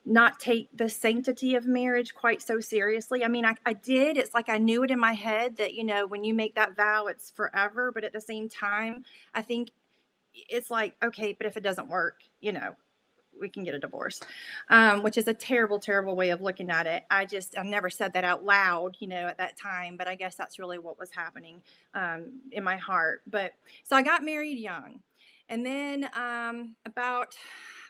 [0.05, 3.23] not take the sanctity of marriage quite so seriously.
[3.23, 4.17] I mean, I, I did.
[4.17, 6.75] It's like I knew it in my head that, you know, when you make that
[6.75, 7.91] vow, it's forever.
[7.91, 9.03] But at the same time,
[9.35, 9.69] I think
[10.33, 12.75] it's like, okay, but if it doesn't work, you know,
[13.39, 14.19] we can get a divorce,
[14.69, 17.03] um, which is a terrible, terrible way of looking at it.
[17.09, 20.15] I just, I never said that out loud, you know, at that time, but I
[20.15, 21.61] guess that's really what was happening
[21.93, 23.21] um, in my heart.
[23.27, 24.99] But so I got married young.
[25.49, 27.35] And then um, about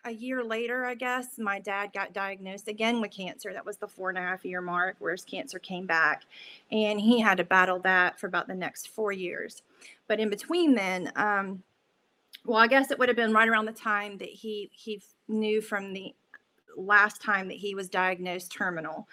[0.06, 3.52] a year later, I guess, my dad got diagnosed again with cancer.
[3.54, 6.24] That was the four and a half year mark where his cancer came back.
[6.72, 9.62] And he had to battle that for about the next four years.
[10.08, 11.64] But in between then, um,
[12.46, 15.62] well, I guess it would have been right around the time that he he knew
[15.62, 16.14] from the
[16.76, 19.08] last time that he was diagnosed terminal.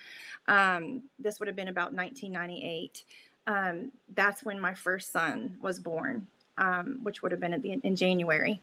[0.48, 3.04] Um, this would have been about 1998.
[3.46, 6.26] Um, that's when my first son was born,
[6.58, 8.60] um, which would have been the, in January.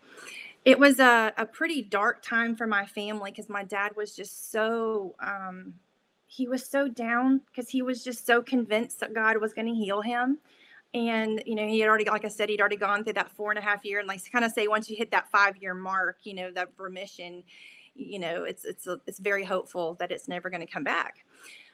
[0.66, 4.52] It was a, a pretty dark time for my family because my dad was just
[4.52, 5.74] so um,
[6.26, 9.74] he was so down because he was just so convinced that God was going to
[9.74, 10.40] heal him
[10.94, 13.52] and you know he had already like i said he'd already gone through that four
[13.52, 15.74] and a half year and like kind of say once you hit that five year
[15.74, 17.44] mark you know that remission
[17.96, 21.26] you know it's it's a, it's very hopeful that it's never going to come back.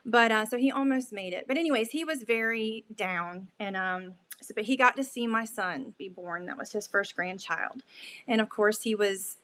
[0.06, 1.46] But uh, so he almost made it.
[1.48, 5.46] But anyways he was very down and um so but he got to see my
[5.46, 6.46] son be born.
[6.46, 7.84] That was his first grandchild.
[8.28, 9.38] And of course he was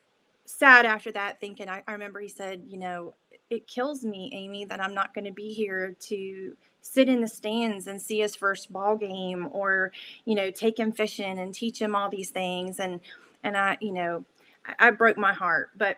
[0.45, 3.15] sad after that thinking I, I remember he said you know
[3.49, 6.55] it kills me amy that i'm not going to be here to
[6.87, 9.91] sit in the stands and see his first ball game or
[10.25, 12.79] you know take him fishing and teach him all these things.
[12.79, 12.99] And
[13.45, 14.25] and i you know
[14.65, 15.97] i, I broke my heart but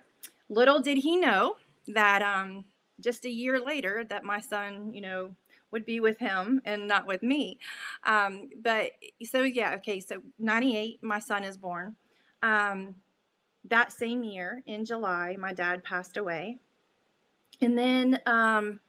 [0.49, 1.55] little did he know
[1.87, 2.63] that um
[2.99, 5.31] just a year later that my son you know
[5.71, 7.59] would be with him and not with me.
[8.05, 8.91] Um but
[9.23, 11.95] so yeah okay so 98 my son is born.
[12.41, 12.95] Um
[13.65, 16.57] that same year in july my dad passed away.
[17.61, 18.79] And then um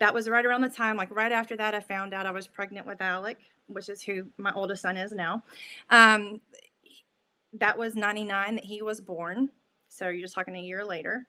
[0.00, 2.46] that was right around the time, like right after that, I found out I was
[2.46, 5.42] pregnant with Alec, which is who my oldest son is now.
[5.90, 6.40] Um,
[7.52, 9.50] that was 99 that he was born.
[9.88, 11.26] So you're just talking a year later.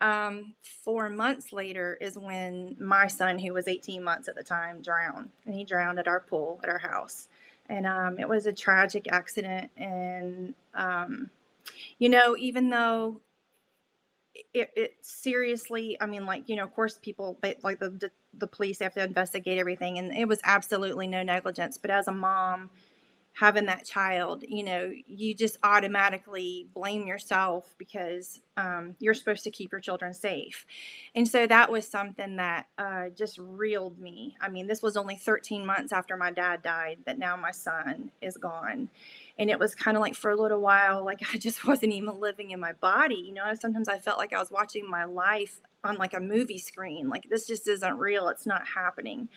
[0.00, 4.80] Um, four months later is when my son, who was 18 months at the time,
[4.80, 5.28] drowned.
[5.44, 7.28] And he drowned at our pool at our house.
[7.68, 9.70] And um, it was a tragic accident.
[9.76, 11.30] And, um,
[11.98, 13.20] you know, even though
[14.54, 18.46] it, it seriously i mean like you know of course people they, like the the
[18.46, 22.70] police have to investigate everything and it was absolutely no negligence but as a mom
[23.32, 29.50] having that child you know you just automatically blame yourself because um, you're supposed to
[29.50, 30.64] keep your children safe.
[31.14, 34.34] And so that was something that uh, just reeled me.
[34.40, 38.10] I mean this was only 13 months after my dad died that now my son
[38.22, 38.88] is gone
[39.38, 42.18] and it was kind of like for a little while like i just wasn't even
[42.18, 45.60] living in my body you know sometimes i felt like i was watching my life
[45.84, 49.28] on like a movie screen like this just isn't real it's not happening.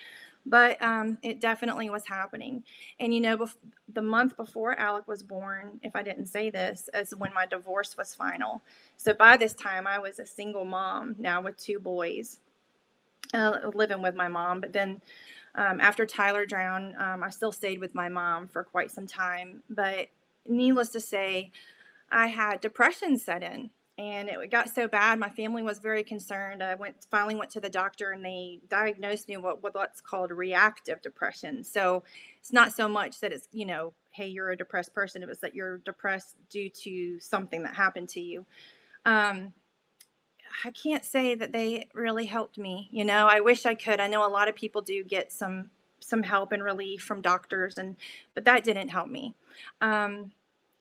[0.45, 2.63] But um, it definitely was happening.
[2.99, 3.57] And you know bef-
[3.93, 7.95] the month before alec was born if i didn't say this is when my divorce
[7.97, 8.63] was final.
[8.97, 12.39] So by this time i was a single mom now with two boys
[13.33, 15.01] uh, living with my mom but then
[15.55, 19.63] um, after Tyler drowned, um, I still stayed with my mom for quite some time.
[19.69, 20.07] But
[20.47, 21.51] needless to say,
[22.11, 26.63] I had depression set in and it got so bad my family was very concerned
[26.63, 31.01] i went finally went to the doctor and they diagnosed me with what's called reactive
[31.01, 32.01] depression so
[32.39, 35.39] it's not so much that it's you know hey you're a depressed person it was
[35.39, 38.45] that you're depressed due to something that happened to you
[39.05, 39.53] um,
[40.65, 42.89] I can't say that they really helped me.
[42.91, 43.99] You know, I wish I could.
[43.99, 47.77] I know a lot of people do get some some help and relief from doctors,
[47.77, 47.95] and
[48.33, 49.35] but that didn't help me.
[49.81, 50.31] Um,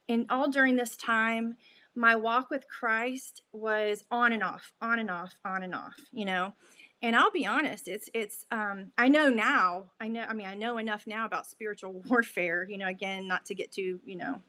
[0.08, 1.56] and all during this time,
[1.94, 5.94] my walk with Christ was on and off, on and off, on and off.
[6.12, 6.54] You know,
[7.02, 9.84] and I'll be honest, it's it's um, I know now.
[10.00, 10.24] I know.
[10.28, 12.66] I mean, I know enough now about spiritual warfare.
[12.68, 14.40] You know, again, not to get too you know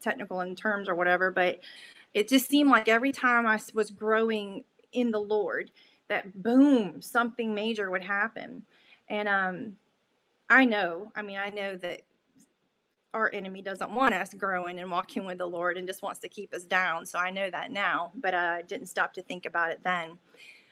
[0.00, 1.60] technical in terms or whatever, but
[2.14, 5.70] it just seemed like every time I was growing in the Lord,
[6.08, 8.62] that boom, something major would happen.
[9.08, 9.76] And um,
[10.48, 12.02] I know, I mean, I know that
[13.14, 16.28] our enemy doesn't want us growing and walking with the Lord and just wants to
[16.28, 17.06] keep us down.
[17.06, 20.18] So I know that now, but I didn't stop to think about it then.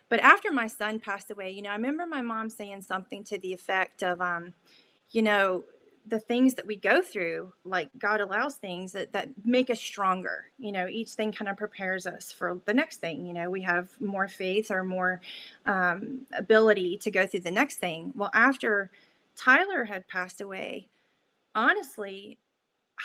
[0.09, 3.39] But after my son passed away, you know, I remember my mom saying something to
[3.39, 4.55] the effect of, um,
[5.11, 5.65] you know,
[6.09, 10.47] the things that we go through like god allows things that, that make us stronger
[10.59, 13.61] you know each thing kind of prepares us for the next thing you know we
[13.61, 15.21] have more faith or more
[15.67, 18.13] um, ability to go through the next thing.
[18.15, 18.91] Well after
[19.37, 20.89] tyler had passed away
[21.55, 22.39] honestly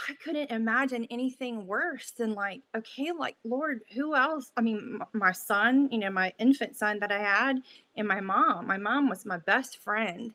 [0.09, 4.51] i couldn't imagine anything worse than like okay like lord who else?
[4.55, 7.61] I mean my son you know my infant son that i had
[7.97, 8.67] and my mom.
[8.67, 10.33] My mom was my best friend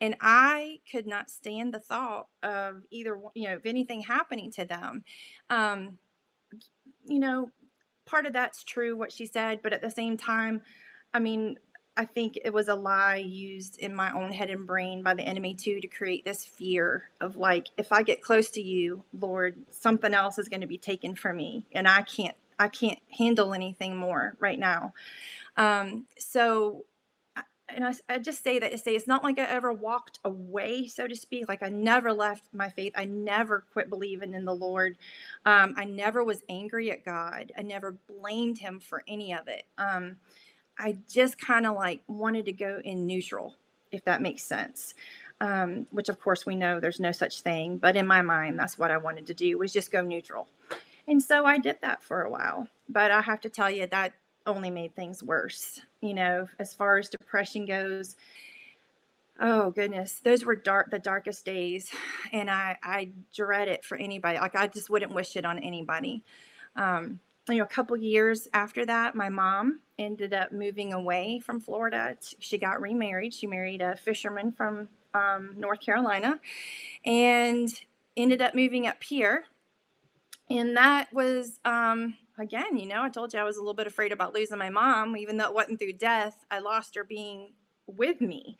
[0.00, 4.64] and I could not stand the thought of either you know of anything happening to
[4.64, 5.04] them.
[5.50, 5.98] Um,
[7.06, 7.50] you know,
[8.04, 10.62] part of that's true what she said, but at the same time,
[11.14, 11.56] I mean,
[11.96, 15.22] I think it was a lie used in my own head and brain by the
[15.22, 19.56] enemy too to create this fear of like if I get close to you, Lord,
[19.70, 23.54] something else is going to be taken from me and I can't I can't handle
[23.54, 24.92] anything more right now.
[25.56, 26.84] Um so
[27.76, 30.88] and I, I just say that to say it's not like I ever walked away,
[30.88, 31.46] so to speak.
[31.46, 32.94] Like I never left my faith.
[32.96, 34.96] I never quit believing in the Lord.
[35.44, 37.52] Um, I never was angry at God.
[37.56, 39.64] I never blamed Him for any of it.
[39.76, 40.16] Um,
[40.78, 43.54] I just kind of like wanted to go in neutral,
[43.92, 44.94] if that makes sense.
[45.42, 48.78] Um, which of course we know there's no such thing, but in my mind, that's
[48.78, 50.48] what I wanted to do was just go neutral.
[51.06, 52.68] And so I did that for a while.
[52.88, 54.14] But I have to tell you that
[54.46, 55.80] only made things worse.
[56.00, 58.16] You know, as far as depression goes,
[59.40, 61.90] oh goodness, those were dark the darkest days.
[62.32, 64.38] And I I dread it for anybody.
[64.38, 66.22] Like I just wouldn't wish it on anybody.
[66.76, 71.60] Um, you know, a couple years after that, my mom ended up moving away from
[71.60, 72.16] Florida.
[72.38, 73.32] She got remarried.
[73.32, 76.40] She married a fisherman from um, North Carolina
[77.04, 77.72] and
[78.16, 79.44] ended up moving up here.
[80.50, 83.86] And that was, um, again, you know, I told you I was a little bit
[83.86, 86.44] afraid about losing my mom, even though it wasn't through death.
[86.50, 87.52] I lost her being
[87.86, 88.56] with me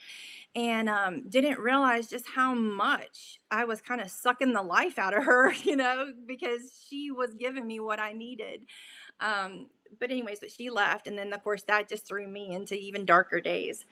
[0.55, 5.17] and um, didn't realize just how much I was kind of sucking the life out
[5.17, 8.63] of her, you know, because she was giving me what I needed.
[9.21, 9.67] Um,
[9.99, 13.05] but anyways, but she left, and then of course that just threw me into even
[13.05, 13.85] darker days.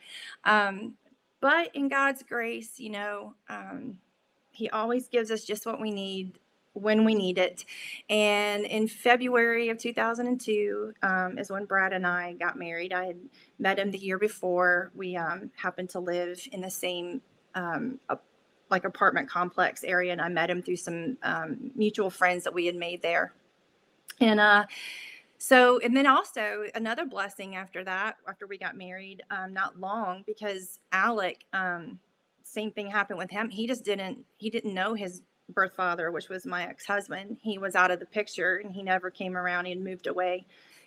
[0.44, 0.94] Um,
[1.40, 3.99] but in God's grace, you know, um,
[4.51, 6.38] He always gives us just what we need
[6.74, 7.64] when we need it.
[8.10, 12.92] And in February of 2002 um, is when Brad and I got married.
[12.92, 13.18] I had
[13.58, 14.90] met him the year before.
[14.94, 17.22] We um, happened to live in the same
[17.54, 17.98] um,
[18.70, 22.66] like apartment complex area, and I met him through some um, mutual friends that we
[22.66, 23.32] had made there.
[24.20, 24.64] And uh,
[25.38, 30.24] so, and then also another blessing after that, after we got married, um, not long,
[30.26, 31.98] because Alec, um,
[32.42, 33.50] same thing happened with him.
[33.50, 37.38] He just didn't, he didn't know his birth father, which was my ex husband.
[37.42, 39.66] He was out of the picture and he never came around.
[39.66, 40.46] He had moved away.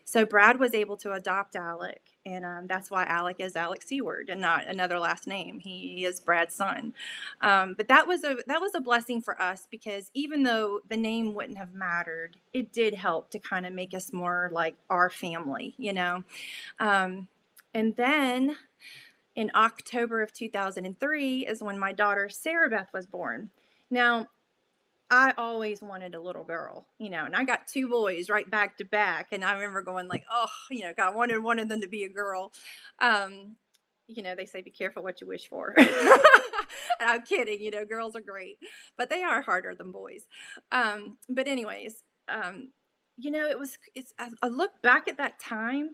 [0.10, 4.30] So Brad was able to adopt Alec, and um, that's why Alec is Alec Seward
[4.30, 5.60] and not another last name.
[5.60, 6.94] He is Brad's son.
[7.42, 10.96] Um, but that was a that was a blessing for us because even though the
[10.96, 15.10] name wouldn't have mattered, it did help to kind of make us more like our
[15.10, 16.24] family, you know.
[16.80, 17.28] Um,
[17.74, 18.56] and then
[19.36, 23.50] in October of 2003 is when my daughter Sarah Beth was born.
[23.92, 24.28] Now,
[25.10, 28.78] I always wanted a little girl, you know, and I got two boys right back
[28.78, 29.28] to back.
[29.32, 32.04] And I remember going like, oh, you know, God wanted one of them to be
[32.04, 32.52] a girl.
[33.00, 33.56] Um,
[34.08, 35.76] you know, they say be careful what you wish for.
[37.00, 38.58] I'm kidding, you know, girls are great,
[38.98, 40.24] but they are harder than boys.
[40.72, 42.70] Um, but anyways, um,
[43.18, 45.92] you know, it was it's I, I look back at that time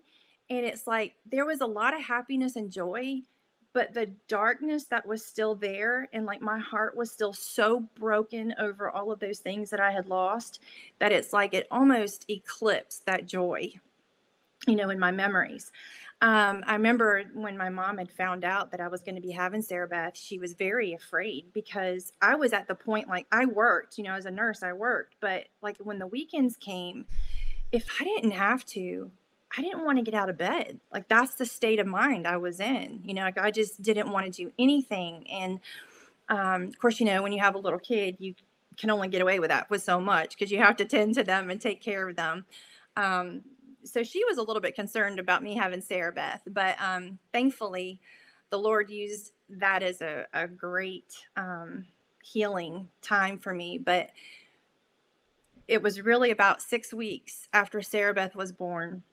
[0.50, 3.22] and it's like there was a lot of happiness and joy
[3.74, 8.54] but the darkness that was still there and like my heart was still so broken
[8.60, 10.62] over all of those things that I had lost
[11.00, 13.74] that it's like it almost eclipsed that joy,
[14.68, 15.72] you know, in my memories.
[16.22, 19.32] Um, I remember when my mom had found out that I was going to be
[19.32, 23.46] having Sarah Beth, she was very afraid because I was at the point like I
[23.46, 27.06] worked, you know, as a nurse, I worked, but like when the weekends came,
[27.74, 29.12] if I didn't have to,
[29.56, 30.80] I didn't want to get out of bed.
[30.92, 33.02] Like that's the state of mind I was in.
[33.04, 35.28] You know, like I just didn't want to do anything.
[35.30, 35.60] And
[36.30, 38.34] um, of course, you know, when you have a little kid, you
[38.78, 41.24] can only get away with that with so much because you have to tend to
[41.24, 42.46] them and take care of them.
[42.98, 43.42] Um,
[43.84, 48.00] so she was a little bit concerned about me having Sarah Beth, but um, thankfully,
[48.50, 51.86] the Lord used that as a, a great um,
[52.24, 53.78] healing time for me.
[53.78, 54.10] But
[55.68, 59.04] it was really about six weeks after Sarah Beth was born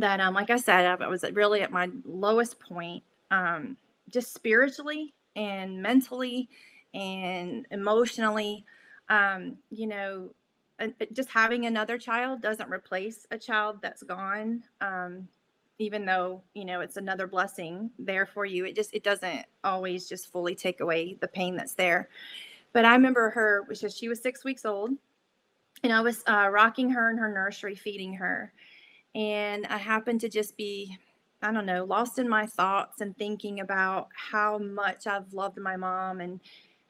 [0.00, 3.76] that um like i said i was really at my lowest point um
[4.08, 6.48] just spiritually and mentally
[6.94, 8.64] and emotionally.
[9.08, 10.30] Um you know
[11.12, 15.26] just having another child doesn't replace a child that's gone um
[15.80, 18.64] even though you know it's another blessing there for you.
[18.64, 22.08] It just it doesn't always just fully take away the pain that's there.
[22.72, 24.90] But i remember her she was six weeks old
[25.82, 28.52] and i was uh, rocking her in her nursery feeding her
[29.14, 30.98] and I happened to just be,
[31.42, 35.76] I don't know, lost in my thoughts and thinking about how much I've loved my
[35.76, 36.40] mom and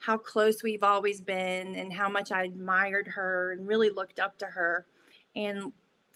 [0.01, 4.39] how close we've always been and how much I admired her and really looked up
[4.39, 4.87] to her.
[5.35, 5.73] And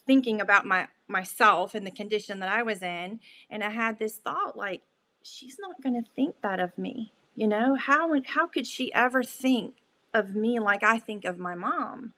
[0.07, 3.21] thinking about my myself and the condition that I was in.
[3.51, 4.83] And I had this thought like,
[5.23, 7.13] she's not going to think that of me.
[7.35, 9.77] You know, how how could she ever think
[10.13, 12.13] of me like I think of my mom?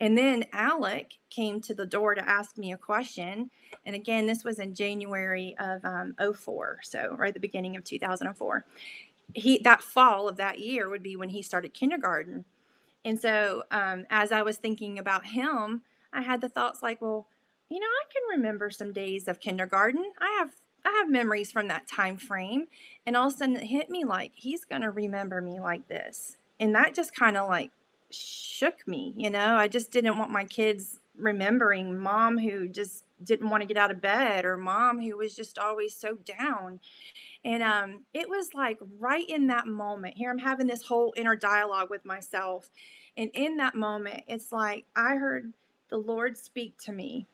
[0.00, 3.50] And then Alec came to the door to ask me a question.
[3.86, 7.84] And again, this was in January of um, 04, so right at the beginning of
[7.84, 8.64] 2004.
[9.34, 12.44] He that fall of that year would be when he started kindergarten.
[13.04, 15.82] And so um, as I was thinking about him,
[16.12, 17.26] I had the thoughts like, well,
[17.68, 20.12] you know, I can remember some days of kindergarten.
[20.20, 20.50] I have
[20.86, 22.66] I have memories from that time frame.
[23.06, 26.36] And all of a sudden it hit me like he's gonna remember me like this.
[26.60, 27.70] And that just kind of like
[28.14, 29.56] shook me, you know.
[29.56, 33.90] I just didn't want my kids remembering mom who just didn't want to get out
[33.90, 36.80] of bed or mom who was just always so down.
[37.44, 41.36] And um, it was like right in that moment, here I'm having this whole inner
[41.36, 42.70] dialogue with myself.
[43.16, 45.52] And in that moment, it's like I heard
[45.90, 47.26] the Lord speak to me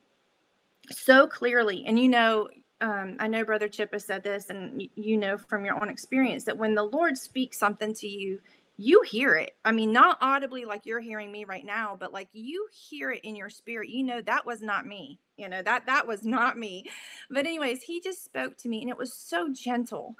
[0.89, 1.85] so clearly.
[1.87, 2.49] And you know,
[2.81, 6.43] um, I know Brother Chip has said this, and you know from your own experience
[6.45, 8.39] that when the Lord speaks something to you,
[8.81, 9.51] you hear it.
[9.63, 13.21] I mean, not audibly like you're hearing me right now, but like you hear it
[13.23, 13.89] in your spirit.
[13.89, 15.19] You know that was not me.
[15.37, 16.85] You know that that was not me.
[17.29, 20.15] But anyways, he just spoke to me, and it was so gentle,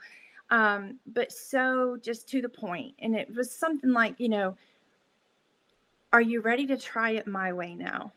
[0.52, 2.94] um, but so just to the point.
[3.00, 4.56] And it was something like, you know,
[6.14, 8.14] are you ready to try it my way now?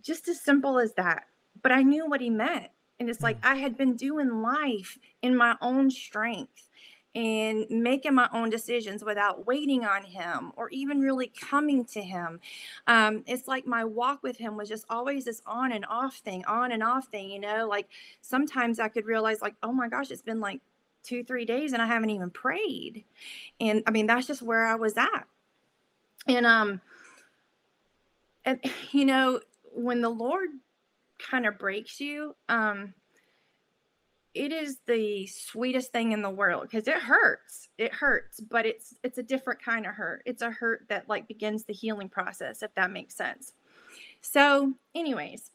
[0.00, 1.24] Just as simple as that.
[1.62, 2.68] But I knew what he meant.
[2.98, 3.50] And it's like mm.
[3.50, 6.70] I had been doing life in my own strength
[7.16, 12.38] and making my own decisions without waiting on him or even really coming to him.
[12.86, 16.44] Um, it's like my walk with him was just always this on and off thing,
[16.44, 17.88] on and off thing, you know, like
[18.20, 20.60] sometimes I could realize, like, oh my gosh, it's been like
[21.04, 23.02] two, three days and I haven't even prayed.
[23.60, 25.26] And I mean, that's just where I was at.
[26.28, 26.82] And, um,
[28.44, 28.60] and,
[28.92, 29.40] you know,
[29.72, 30.50] when the Lord
[31.18, 32.92] kind of breaks you, um,
[34.36, 38.94] it is the sweetest thing in the world because it hurts it hurts but it's
[39.02, 42.62] it's a different kind of hurt it's a hurt that like begins the healing process
[42.62, 43.54] if that makes sense.
[44.20, 45.50] So anyways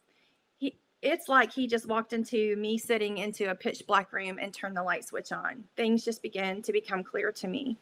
[0.58, 4.52] he it's like he just walked into me sitting into a pitch black room and
[4.54, 5.64] turned the light switch on.
[5.76, 7.78] Things just began to become clear to me.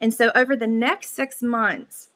[0.00, 2.10] And so over the next six months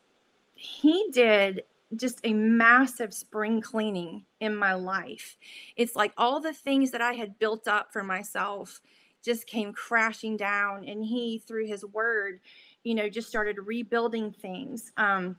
[0.54, 1.64] he did
[1.96, 5.36] just a massive spring cleaning in my life.
[5.76, 8.80] It's like all the things that I had built up for myself
[9.24, 12.40] just came crashing down and he through his word,
[12.84, 14.92] you know, just started rebuilding things.
[14.96, 15.36] Um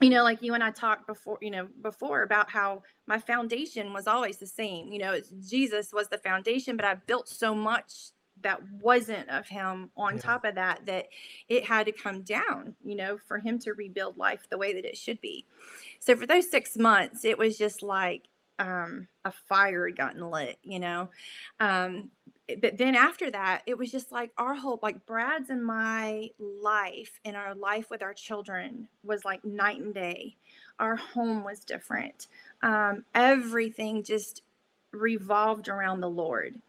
[0.00, 3.92] you know like you and I talked before, you know, before about how my foundation
[3.92, 4.92] was always the same.
[4.92, 7.92] You know, Jesus was the foundation, but I built so much
[8.42, 10.20] that wasn't of him on yeah.
[10.20, 11.06] top of that that
[11.48, 14.84] it had to come down you know for him to rebuild life the way that
[14.84, 15.44] it should be.
[16.00, 18.28] So for those six months it was just like
[18.58, 21.08] um, a fire had gotten lit you know?
[21.60, 22.10] Um,
[22.60, 27.18] but then after that it was just like our whole like brad's and my life
[27.24, 30.36] and our life with our children was like night and day.
[30.78, 32.26] Our home was different.
[32.62, 34.42] Um, everything just
[34.92, 36.60] revolved around the lord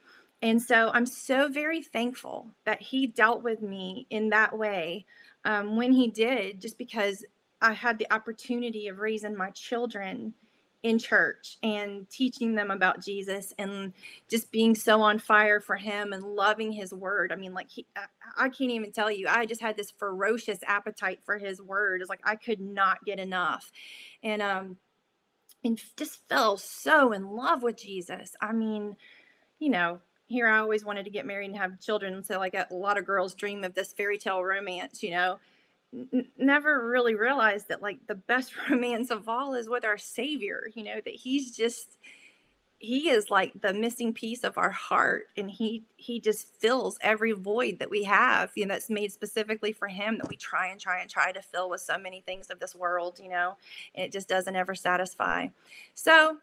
[0.46, 5.08] and so I'm so very thankful that he dealt with me in that way
[5.44, 7.26] um, when he did, just because
[7.64, 10.36] I had the opportunity of raising my children
[10.84, 13.92] in church and teaching them about Jesus and
[14.30, 17.32] just being so on fire for him and loving his word.
[17.32, 18.06] I mean, like, he, I,
[18.38, 22.02] I can't even tell you, I just had this ferocious appetite for his word.
[22.02, 23.72] It's like I could not get enough.
[24.22, 24.78] And, um,
[25.64, 28.36] and just fell so in love with Jesus.
[28.40, 28.96] I mean,
[29.58, 32.24] you know, here I always wanted to get married and have children.
[32.24, 35.40] So like a, lot of girls dream of this fairy tale romance, you know.
[35.94, 40.68] N- never really realized that like the best romance of all is with our savior,
[40.74, 41.98] you know, that he's just
[42.78, 47.32] he is like the missing piece of our heart and he he just fills every
[47.32, 50.80] void that we have you know that's made specifically for him that we try and
[50.80, 53.56] try and try to fill with so many things of this world you know
[53.96, 55.48] and it just doesn't ever satisfy
[55.94, 56.38] so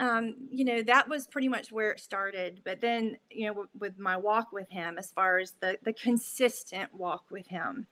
[0.00, 2.62] um, you know, that was pretty much where it started.
[2.64, 5.92] But then, you know, w- with my walk with him, as far as the the
[5.94, 7.86] consistent walk with him,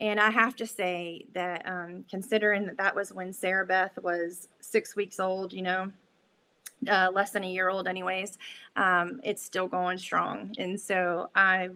[0.00, 4.48] and I have to say that um, considering that that was when Sarah Beth was
[4.60, 5.92] six weeks old, you know,
[6.90, 8.38] uh, less than a year old, anyways,
[8.76, 10.54] um, it's still going strong.
[10.58, 11.70] And so I,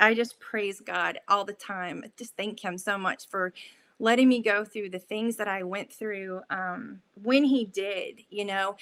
[0.00, 2.04] I just praise God all the time.
[2.18, 3.52] Just thank Him so much for
[4.02, 8.20] letting me go through the things that I went through um, when he did.
[8.30, 8.76] You know,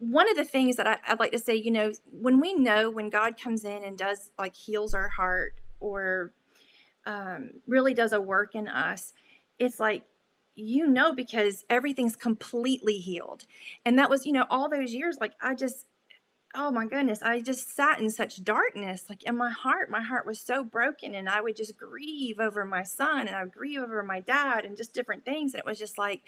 [0.00, 2.90] one of the things that I, I'd like to say, you know, when we know
[2.90, 6.32] when God comes in and does like heals our heart or
[7.06, 9.14] um, really does a work in us,
[9.60, 10.02] it's like
[10.56, 13.44] you know because everything's completely healed
[13.86, 15.86] and that was you know all those years like i just
[16.54, 19.04] oh my goodness, I just sat in such darkness.
[19.08, 22.64] Like in my heart, my heart was so broken, and I would just grieve over
[22.64, 25.54] my son and I would grieve over my dad and just different things.
[25.54, 26.22] And it was just like,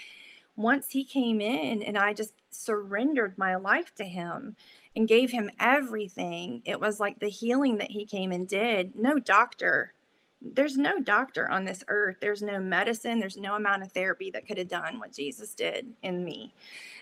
[0.55, 4.57] once he came in and I just surrendered my life to him
[4.95, 8.95] and gave him everything, it was like the healing that he came and did.
[8.95, 9.95] No doctor,
[10.43, 12.17] there's no doctor on this earth.
[12.21, 13.19] There's no medicine.
[13.19, 16.53] There's no amount of therapy that could have done what Jesus did in me.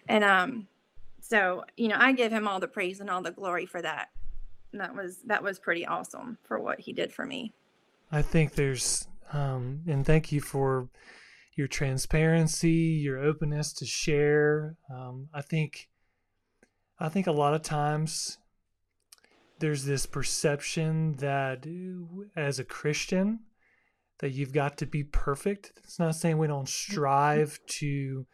[0.09, 0.68] And um,
[1.21, 4.09] so you know, I give him all the praise and all the glory for that.
[4.73, 7.53] And that was that was pretty awesome for what he did for me.
[8.12, 10.89] I think there's um, and thank you for
[11.55, 14.77] your transparency, your openness to share.
[14.93, 15.89] Um, I think,
[16.99, 18.39] I think a lot of times
[19.59, 21.66] there's this perception that
[22.35, 23.41] as a Christian
[24.21, 25.73] that you've got to be perfect.
[25.85, 28.27] It's not saying we don't strive to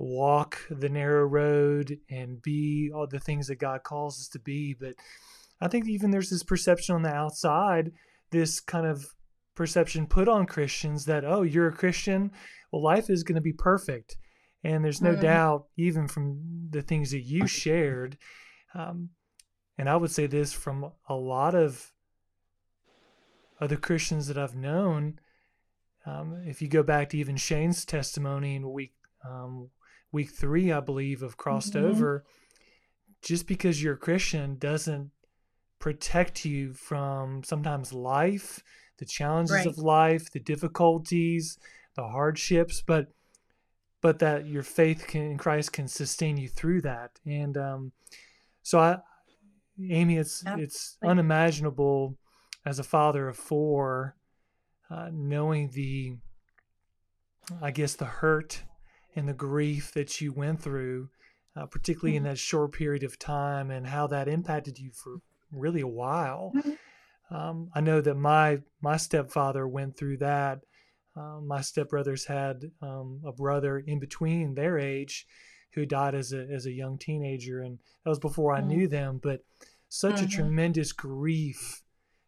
[0.00, 4.74] walk the narrow road and be all the things that God calls us to be,
[4.74, 4.94] but
[5.60, 7.92] I think even there's this perception on the outside,
[8.30, 9.06] this kind of
[9.54, 12.30] perception put on Christians that, oh, you're a Christian,
[12.72, 14.16] well, life is going to be perfect.
[14.62, 15.22] And there's no mm-hmm.
[15.22, 18.16] doubt, even from the things that you shared,
[18.74, 19.10] um,
[19.78, 21.92] and I would say this from a lot of
[23.60, 25.18] other Christians that I've known.
[26.04, 28.92] Um, if you go back to even Shane's testimony in week
[29.26, 29.70] um,
[30.12, 31.86] week three, I believe, of crossed mm-hmm.
[31.86, 32.24] over,
[33.22, 35.10] just because you're a Christian doesn't
[35.78, 38.62] protect you from sometimes life,
[38.98, 39.66] the challenges right.
[39.66, 41.58] of life, the difficulties,
[41.94, 43.08] the hardships, but
[44.02, 47.10] but that your faith can, in Christ can sustain you through that.
[47.26, 47.92] And um,
[48.62, 48.98] so, I,
[49.90, 50.64] Amy, it's Absolutely.
[50.64, 52.16] it's unimaginable
[52.64, 54.16] as a father of four,
[54.90, 56.16] uh, knowing the,
[57.60, 58.62] I guess, the hurt
[59.16, 61.08] and the grief that you went through,
[61.56, 62.26] uh, particularly mm-hmm.
[62.26, 65.20] in that short period of time, and how that impacted you for
[65.52, 66.52] really a while.
[66.56, 67.34] Mm-hmm.
[67.34, 70.60] Um, I know that my my stepfather went through that.
[71.16, 75.26] Uh, my stepbrothers had um, a brother in between their age
[75.74, 78.68] who died as a as a young teenager, and that was before I mm-hmm.
[78.68, 79.20] knew them.
[79.22, 79.44] But
[79.88, 80.24] such mm-hmm.
[80.24, 81.82] a tremendous grief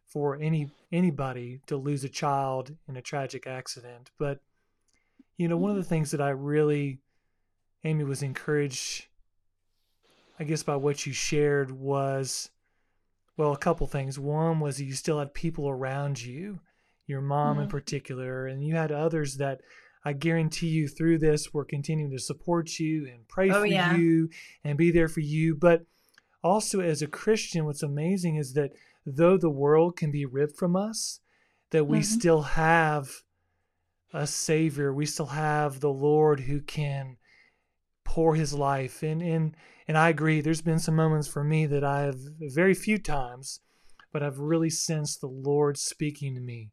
[0.07, 4.11] for any anybody to lose a child in a tragic accident.
[4.17, 4.39] But
[5.37, 6.99] you know, one of the things that I really,
[7.83, 9.07] Amy, was encouraged,
[10.39, 12.49] I guess, by what you shared was
[13.35, 14.19] well, a couple things.
[14.19, 16.59] One was you still had people around you,
[17.07, 17.63] your mom mm-hmm.
[17.63, 19.61] in particular, and you had others that
[20.05, 23.95] I guarantee you through this were continuing to support you and pray oh, for yeah.
[23.95, 24.29] you
[24.63, 25.55] and be there for you.
[25.55, 25.85] But
[26.43, 28.73] also, as a Christian, what's amazing is that
[29.05, 31.19] though the world can be ripped from us,
[31.71, 32.03] that we mm-hmm.
[32.03, 33.23] still have
[34.13, 34.93] a Savior.
[34.93, 37.17] We still have the Lord who can
[38.05, 39.03] pour His life.
[39.03, 39.55] And and
[39.87, 40.41] and I agree.
[40.41, 43.59] There's been some moments for me that I have very few times,
[44.11, 46.71] but I've really sensed the Lord speaking to me,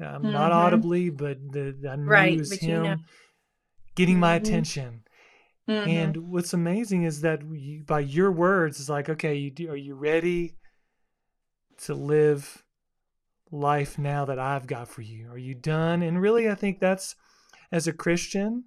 [0.00, 0.32] um, mm-hmm.
[0.32, 2.96] not audibly, but the, I knew right, it was Him you know.
[3.96, 4.20] getting mm-hmm.
[4.20, 5.02] my attention.
[5.68, 5.88] Mm-hmm.
[5.88, 9.94] And what's amazing is that you, by your words, it's like, okay, you, are you
[9.94, 10.56] ready
[11.78, 12.64] to live
[13.52, 15.30] life now that I've got for you?
[15.30, 16.02] Are you done?
[16.02, 17.14] And really, I think that's
[17.70, 18.64] as a Christian,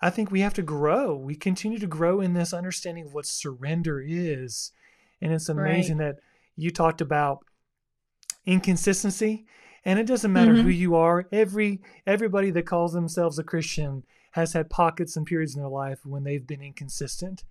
[0.00, 1.14] I think we have to grow.
[1.14, 4.72] We continue to grow in this understanding of what surrender is.
[5.20, 6.16] And it's amazing right.
[6.16, 6.22] that
[6.56, 7.44] you talked about
[8.46, 9.46] inconsistency
[9.84, 10.62] and it doesn't matter mm-hmm.
[10.62, 11.26] who you are.
[11.32, 16.04] Every everybody that calls themselves a Christian has had pockets and periods in their life
[16.04, 17.44] when they've been inconsistent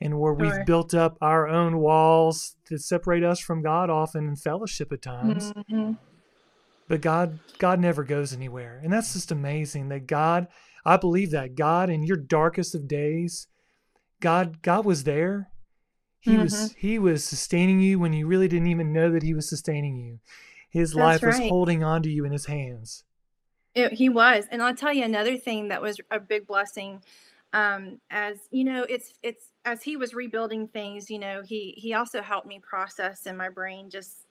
[0.00, 4.36] and where we've built up our own walls that separate us from God often in
[4.36, 5.52] fellowship at times.
[5.52, 5.92] Mm-hmm.
[6.86, 8.80] But God God never goes anywhere.
[8.82, 10.48] And that's just amazing that God
[10.84, 13.46] I believe that God in your darkest of days,
[14.20, 15.50] God God was there.
[16.20, 16.42] He mm-hmm.
[16.42, 19.96] was he was sustaining you when you really didn't even know that he was sustaining
[19.96, 20.20] you.
[20.70, 21.40] His That's life right.
[21.40, 23.04] was holding on to you in his hands.
[23.74, 27.02] It, he was, and I'll tell you another thing that was a big blessing.
[27.52, 31.10] Um, as you know, it's it's as he was rebuilding things.
[31.10, 34.26] You know, he he also helped me process in my brain just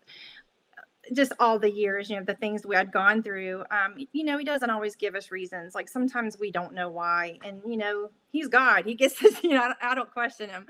[1.13, 3.63] just all the years, you know, the things we had gone through.
[3.71, 5.73] Um, you know, he doesn't always give us reasons.
[5.73, 7.37] Like sometimes we don't know why.
[7.45, 8.85] And, you know, he's God.
[8.85, 10.65] He gets this, you know, I, I don't question him.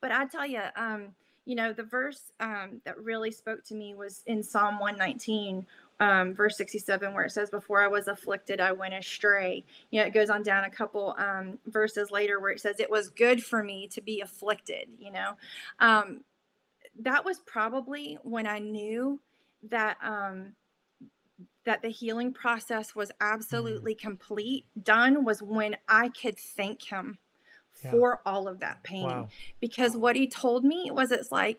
[0.00, 1.08] But I tell you, um,
[1.46, 5.66] you know, the verse um, that really spoke to me was in Psalm 119,
[6.00, 9.64] um, verse 67, where it says, Before I was afflicted, I went astray.
[9.90, 12.90] You know, it goes on down a couple um, verses later where it says, It
[12.90, 15.32] was good for me to be afflicted, you know.
[15.80, 16.20] Um,
[17.00, 19.20] that was probably when I knew
[19.70, 20.52] that um
[21.64, 23.34] that the healing process was mm-hmm.
[23.34, 27.18] absolutely complete done was when I could thank him
[27.84, 27.90] yeah.
[27.90, 29.28] for all of that pain wow.
[29.60, 31.58] because what he told me was it's like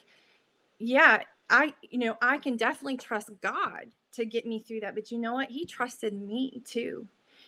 [0.80, 5.12] yeah I you know I can definitely trust God to get me through that but
[5.12, 7.08] you know what he trusted me too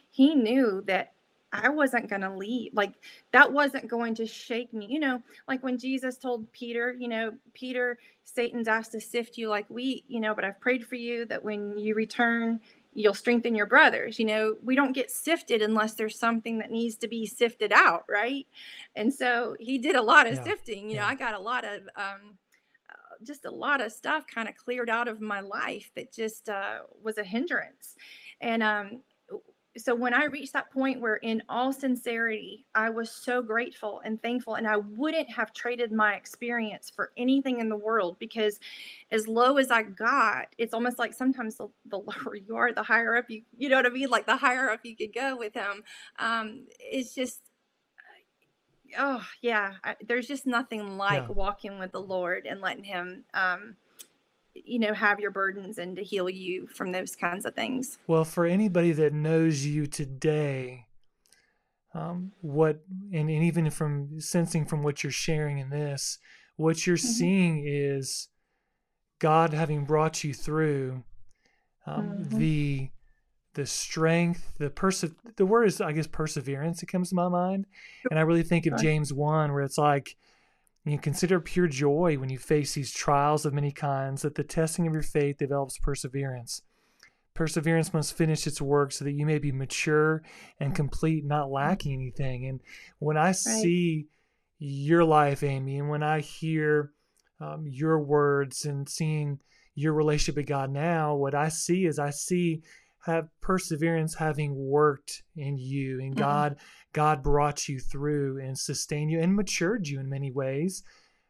[0.10, 1.14] he knew that
[1.52, 2.74] I wasn't going to leave.
[2.74, 2.94] Like
[3.32, 4.88] that wasn't going to shake me.
[4.90, 9.48] You know, like when Jesus told Peter, you know, Peter, Satan's asked to sift you
[9.48, 12.60] like wheat, you know, but I've prayed for you that when you return,
[12.98, 14.18] you'll strengthen your brothers.
[14.18, 18.04] You know, we don't get sifted unless there's something that needs to be sifted out,
[18.10, 18.48] right?
[18.96, 20.44] And so he did a lot of yeah.
[20.44, 20.90] sifting.
[20.90, 21.02] You yeah.
[21.02, 22.38] know, I got a lot of, um,
[22.90, 26.50] uh, just a lot of stuff kind of cleared out of my life that just
[26.50, 27.96] uh, was a hindrance.
[28.42, 29.02] And um,
[29.78, 34.22] so when I reached that point where, in all sincerity, I was so grateful and
[34.22, 38.60] thankful, and I wouldn't have traded my experience for anything in the world because,
[39.12, 42.84] as low as I got, it's almost like sometimes the, the lower you are, the
[42.84, 44.10] higher up you, you know what I mean?
[44.10, 45.84] Like the higher up you could go with him.
[46.20, 47.42] Um, it's just,
[48.98, 51.34] oh yeah, I, there's just nothing like yeah.
[51.34, 53.24] walking with the Lord and letting Him.
[53.34, 53.76] Um,
[54.66, 58.26] you know have your burdens and to heal you from those kinds of things well
[58.26, 60.86] for anybody that knows you today
[61.94, 62.84] um, what
[63.14, 66.20] and, and even from sensing from what you're sharing in this
[66.56, 67.08] what you're mm-hmm.
[67.08, 68.30] seeing is
[69.20, 71.04] god having brought you through
[71.86, 72.38] um, mm-hmm.
[72.38, 72.90] the
[73.54, 75.04] the strength the perse
[75.38, 77.66] the word is i guess perseverance it comes to my mind
[78.12, 80.16] and i really think of james 1 where it's like
[80.88, 84.44] and you consider pure joy when you face these trials of many kinds, that the
[84.46, 86.62] testing of your faith develops perseverance.
[87.34, 90.24] Perseverance must finish its work so that you may be mature
[90.62, 92.46] and complete, not lacking anything.
[92.46, 92.62] And
[93.00, 93.36] when I right.
[93.36, 94.06] see
[94.60, 96.94] your life, Amy, and when I hear
[97.42, 99.42] um, your words and seeing
[99.76, 102.64] your relationship with God now, what I see is I see
[103.08, 106.20] have perseverance having worked in you and mm-hmm.
[106.20, 106.58] God
[106.94, 110.84] God brought you through and sustained you and matured you in many ways.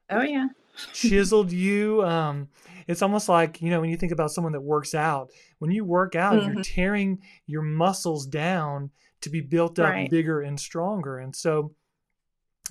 [0.09, 0.47] Oh yeah.
[0.93, 2.03] chiseled you.
[2.03, 2.49] Um,
[2.87, 5.83] it's almost like, you know, when you think about someone that works out, when you
[5.83, 6.53] work out, mm-hmm.
[6.53, 10.09] you're tearing your muscles down to be built up right.
[10.09, 11.17] bigger and stronger.
[11.17, 11.73] And so,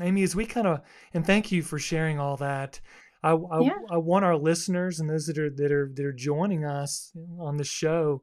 [0.01, 0.81] Amy, as we kind of,
[1.13, 2.81] and thank you for sharing all that.
[3.23, 3.71] I, I, yeah.
[3.91, 7.57] I, want our listeners and those that are that are that are joining us on
[7.57, 8.23] the show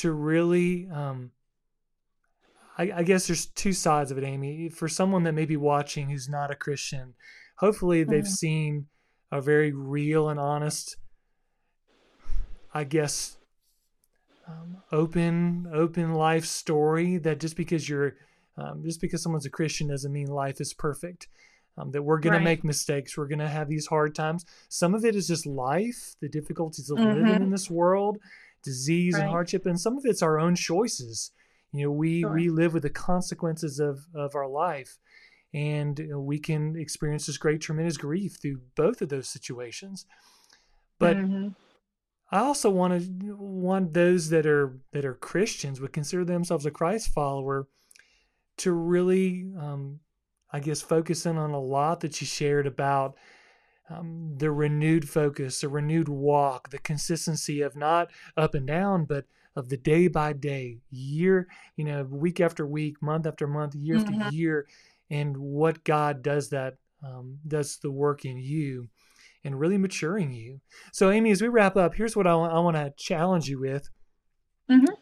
[0.00, 1.30] to really um,
[2.80, 4.70] I, I, guess there's two sides of it, Amy.
[4.70, 7.12] For someone that may be watching who's not a Christian,
[7.56, 8.32] hopefully they've mm-hmm.
[8.32, 8.86] seen
[9.30, 10.96] a very real and honest,
[12.72, 13.36] I guess,
[14.48, 17.18] um, open open life story.
[17.18, 18.14] That just because you're
[18.56, 21.28] um, just because someone's a Christian doesn't mean life is perfect.
[21.76, 22.38] Um, that we're going right.
[22.38, 23.16] to make mistakes.
[23.16, 24.44] We're going to have these hard times.
[24.68, 27.24] Some of it is just life, the difficulties of mm-hmm.
[27.24, 28.18] living in this world,
[28.62, 29.22] disease right.
[29.22, 31.32] and hardship, and some of it's our own choices
[31.72, 32.32] you know, we sure.
[32.32, 34.98] we live with the consequences of of our life,
[35.54, 40.06] and you know, we can experience this great tremendous grief through both of those situations.
[40.98, 41.48] But mm-hmm.
[42.32, 46.70] I also want to want those that are that are Christians would consider themselves a
[46.72, 47.68] Christ follower
[48.58, 50.00] to really, um,
[50.52, 53.14] I guess, focus in on a lot that you shared about
[53.90, 59.24] um, the renewed focus, the renewed walk, the consistency of not up and down, but
[59.56, 63.96] of the day by day, year, you know, week after week, month after month, year
[63.96, 64.22] mm-hmm.
[64.22, 64.66] after year,
[65.10, 68.88] and what God does that um, does the work in you
[69.42, 70.60] and really maturing you.
[70.92, 73.88] So, Amy, as we wrap up, here's what I, I want to challenge you with.
[74.70, 74.94] Mm-hmm.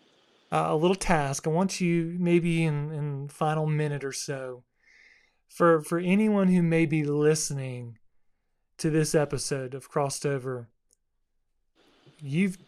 [0.50, 1.46] Uh, a little task.
[1.46, 4.64] I want you maybe in in final minute or so
[5.46, 7.98] for for anyone who may be listening
[8.78, 10.68] to this episode of Crossed Over.
[12.20, 12.58] You've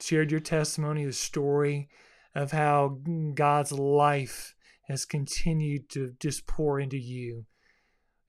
[0.00, 1.88] shared your testimony, the story
[2.34, 2.98] of how
[3.34, 4.54] God's life
[4.88, 7.46] has continued to just pour into you.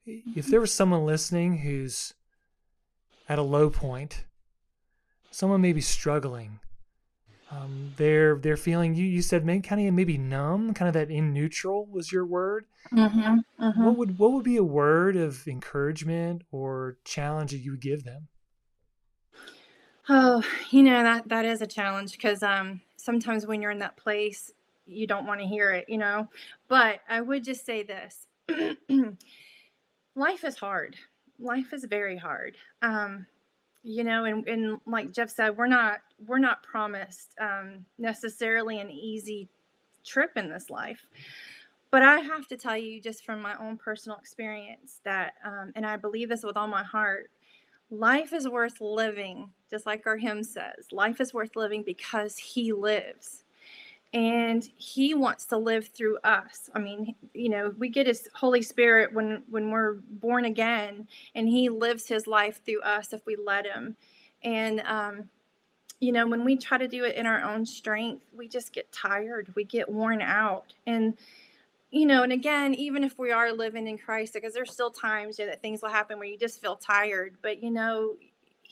[0.06, 2.14] If there was someone listening who's
[3.28, 4.24] at a low point,
[5.30, 6.60] someone may be struggling.
[7.54, 9.04] Um, they're they're feeling you.
[9.04, 12.66] You said maybe kind of maybe numb, kind of that in neutral was your word.
[12.92, 13.84] Mm-hmm, mm-hmm.
[13.84, 18.04] What would what would be a word of encouragement or challenge that you would give
[18.04, 18.28] them?
[20.08, 23.96] Oh, you know that that is a challenge because um sometimes when you're in that
[23.96, 24.50] place
[24.86, 26.28] you don't want to hear it, you know.
[26.68, 28.26] But I would just say this.
[30.14, 30.96] Life is hard.
[31.38, 32.56] Life is very hard.
[32.82, 33.26] Um
[33.84, 38.90] you know and, and like jeff said we're not we're not promised um, necessarily an
[38.90, 39.48] easy
[40.04, 41.06] trip in this life
[41.90, 45.86] but i have to tell you just from my own personal experience that um, and
[45.86, 47.30] i believe this with all my heart
[47.90, 50.86] life is worth living, just like our hymn says.
[50.92, 53.43] Life is worth living because He lives.
[54.14, 56.70] And he wants to live through us.
[56.74, 61.48] I mean, you know, we get his Holy Spirit when when we're born again, and
[61.48, 63.96] he lives his life through us if we let him.
[64.44, 65.28] And um,
[66.00, 68.90] you know, when we try to do it in our own strength, we just get
[68.92, 70.72] tired, we get worn out.
[70.86, 71.16] And,
[71.90, 75.38] you know, and again, even if we are living in Christ, because there's still times
[75.38, 78.16] that things will happen where you just feel tired, but, you know,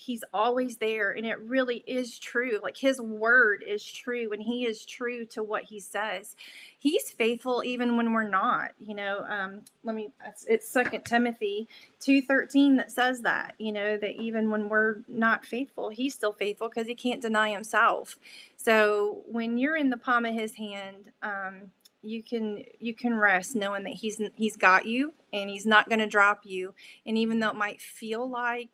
[0.03, 4.67] he's always there and it really is true like his word is true and he
[4.67, 6.37] is true to what he says.
[6.79, 10.11] He's faithful even when we're not you know um let me
[10.49, 11.69] it's second timothy
[12.01, 16.69] 2.13 that says that you know that even when we're not faithful he's still faithful
[16.69, 18.19] because he can't deny himself.
[18.57, 21.71] So when you're in the palm of his hand um
[22.03, 26.01] you can you can rest knowing that he's he's got you and he's not going
[26.01, 26.75] to drop you.
[27.07, 28.71] And even though it might feel like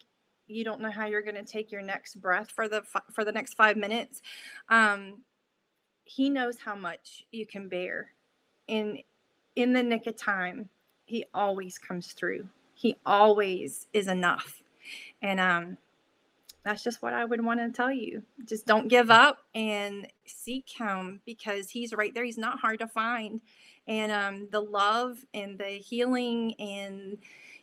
[0.49, 2.83] you don't know how you're going to take your next breath for the
[3.13, 4.23] for the next 5 minutes
[4.69, 5.23] um
[6.05, 8.13] he knows how much you can bear
[8.69, 8.99] and
[9.57, 10.69] in the nick of time
[11.05, 14.63] he always comes through he always is enough
[15.23, 15.77] and um
[16.69, 18.23] that's just what I would want to tell you.
[18.45, 22.25] Just don't give up and seek him because he's right there.
[22.25, 23.41] He's not hard to find.
[23.87, 27.17] And um, the love and the healing and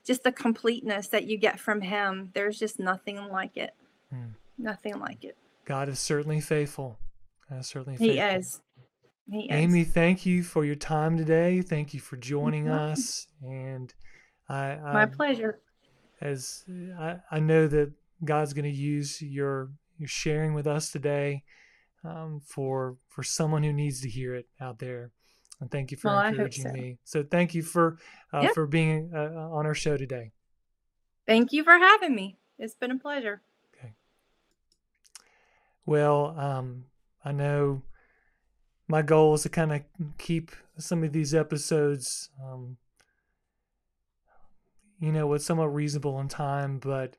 [0.06, 3.74] just the completeness that you get from him there's just nothing like it.
[4.12, 4.34] Hmm.
[4.58, 5.36] nothing like it.
[5.66, 7.00] God is certainly faithful.
[7.50, 8.14] God is certainly faithful.
[8.14, 8.62] he is.
[9.30, 9.52] He is.
[9.52, 11.62] amy thank you for your time today.
[11.62, 13.28] Thank you for joining us.
[13.42, 13.94] And
[14.48, 15.60] i, I my pleasure.
[16.22, 16.64] as
[17.00, 17.92] I, I know that
[18.24, 21.44] god's going to use your your sharing with us today
[22.04, 25.12] um, for for someone who needs to hear it out there
[25.60, 26.72] and thank you for well, encouraging so.
[26.72, 26.98] me.
[27.04, 27.98] So thank you for
[28.34, 30.32] uh, for being uh, on our show today.
[31.26, 32.38] Thank you for having me.
[32.60, 33.42] It's been a pleasure.
[33.78, 33.94] Okay.
[35.86, 36.86] Well, um,
[37.24, 37.82] I know
[38.88, 39.82] my goal is to kind of
[40.18, 42.78] keep some of these episodes, um,
[45.00, 47.18] you know, with somewhat reasonable in time, but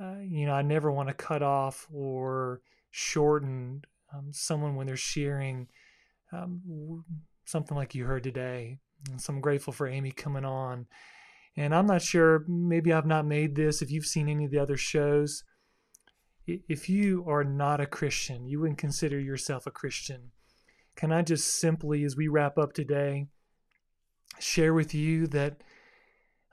[0.00, 4.96] uh, you know, I never want to cut off or shorten um, someone when they're
[4.96, 5.68] sharing
[6.32, 7.04] um,
[7.50, 8.78] something like you heard today.
[9.10, 10.86] And so I'm grateful for Amy coming on.
[11.56, 13.82] And I'm not sure, maybe I've not made this.
[13.82, 15.42] If you've seen any of the other shows,
[16.46, 20.30] if you are not a Christian, you wouldn't consider yourself a Christian.
[20.96, 23.26] Can I just simply, as we wrap up today,
[24.38, 25.62] share with you that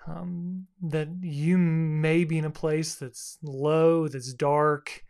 [0.08, 5.04] um, that you may be in a place that's low, that's dark.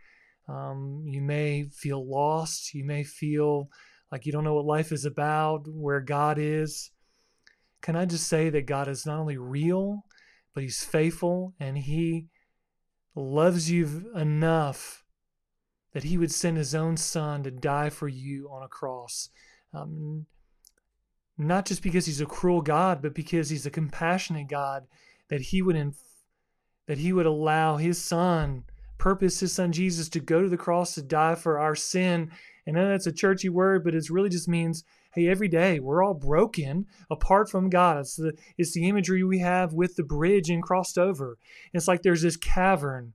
[0.48, 2.74] Um, you may feel lost.
[2.74, 3.70] You may feel
[4.12, 6.92] like you don't know what life is about, where God is,
[7.82, 10.06] can I just say that God is not only real,
[10.54, 12.28] but He's faithful and He
[13.16, 15.04] loves you enough
[15.94, 19.30] that He would send His own Son to die for you on a cross.
[19.74, 20.26] Um,
[21.38, 24.88] not just because He's a cruel God, but because He's a compassionate God,
[25.30, 26.02] that He would inf-
[26.88, 28.64] that He would allow His Son,
[28.98, 32.32] purpose His Son Jesus to go to the cross to die for our sin
[32.68, 36.04] I know that's a churchy word, but it really just means, hey, every day we're
[36.04, 38.00] all broken apart from God.
[38.00, 41.38] It's the it's the imagery we have with the bridge and crossed over.
[41.74, 43.14] It's like there's this cavern.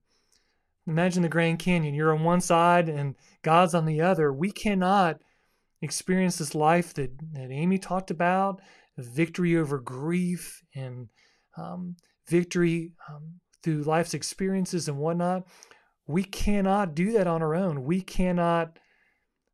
[0.86, 1.94] Imagine the Grand Canyon.
[1.94, 4.32] You're on one side and God's on the other.
[4.32, 5.20] We cannot
[5.80, 8.60] experience this life that, that Amy talked about,
[8.96, 11.08] victory over grief and
[11.56, 11.96] um,
[12.26, 15.46] victory um, through life's experiences and whatnot.
[16.06, 17.84] We cannot do that on our own.
[17.84, 18.78] We cannot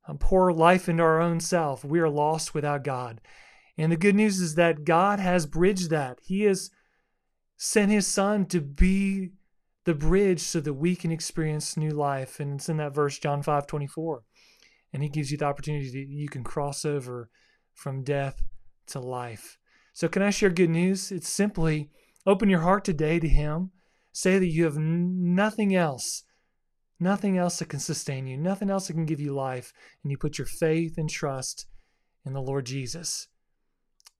[0.08, 1.84] um, pour life into our own self.
[1.84, 3.20] We are lost without God.
[3.76, 6.18] And the good news is that God has bridged that.
[6.24, 6.70] He has
[7.56, 9.30] sent his son to be
[9.84, 12.40] the bridge so that we can experience new life.
[12.40, 14.22] And it's in that verse, John 5 24.
[14.92, 17.30] And he gives you the opportunity that you can cross over
[17.74, 18.42] from death
[18.88, 19.58] to life.
[19.92, 21.12] So, can I share good news?
[21.12, 21.90] It's simply
[22.26, 23.70] open your heart today to him.
[24.12, 26.24] Say that you have nothing else
[27.00, 29.72] nothing else that can sustain you, nothing else that can give you life,
[30.02, 31.66] and you put your faith and trust
[32.24, 33.28] in the Lord Jesus.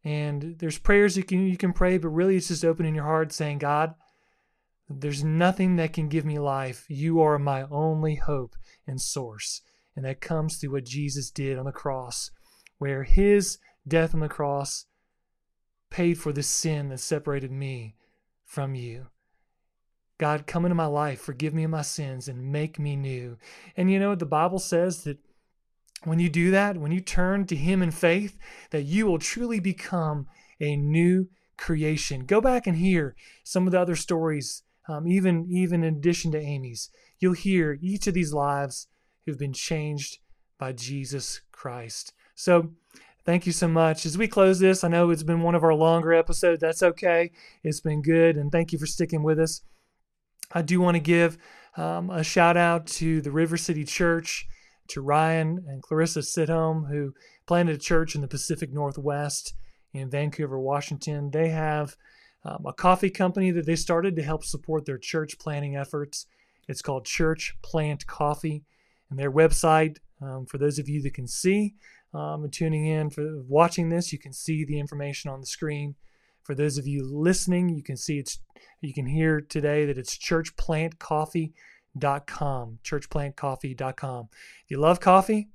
[0.04, 3.32] And there's prayers you can you can pray, but really it's just opening your heart
[3.32, 3.94] saying, God,
[4.88, 6.86] there's nothing that can give me life.
[6.88, 8.56] You are my only hope
[8.86, 9.60] and source.
[9.94, 12.30] And that comes through what Jesus did on the cross,
[12.78, 14.86] where his death on the cross
[15.90, 17.96] paid for the sin that separated me
[18.44, 19.08] from you.
[20.18, 23.38] God, come into my life, forgive me of my sins, and make me new.
[23.76, 25.18] And you know, the Bible says that
[26.04, 28.36] when you do that, when you turn to Him in faith,
[28.70, 30.26] that you will truly become
[30.60, 32.24] a new creation.
[32.24, 33.14] Go back and hear
[33.44, 36.90] some of the other stories, um, even, even in addition to Amy's.
[37.20, 38.88] You'll hear each of these lives
[39.24, 40.18] who've been changed
[40.58, 42.12] by Jesus Christ.
[42.34, 42.72] So,
[43.24, 44.06] thank you so much.
[44.06, 46.60] As we close this, I know it's been one of our longer episodes.
[46.60, 47.30] That's okay.
[47.62, 48.36] It's been good.
[48.36, 49.62] And thank you for sticking with us.
[50.52, 51.38] I do want to give
[51.76, 54.46] um, a shout out to the River City Church,
[54.88, 57.14] to Ryan and Clarissa Sitholm, who
[57.46, 59.54] planted a church in the Pacific Northwest
[59.92, 61.30] in Vancouver, Washington.
[61.30, 61.96] They have
[62.44, 66.26] um, a coffee company that they started to help support their church planting efforts.
[66.68, 68.64] It's called Church Plant Coffee.
[69.10, 71.74] And their website, um, for those of you that can see
[72.12, 75.94] um, and tuning in for watching this, you can see the information on the screen.
[76.48, 78.38] For those of you listening, you can see it's
[78.80, 82.78] you can hear today that it's churchplantcoffee.com.
[82.82, 84.28] Churchplantcoffee.com.
[84.32, 85.48] If you love coffee,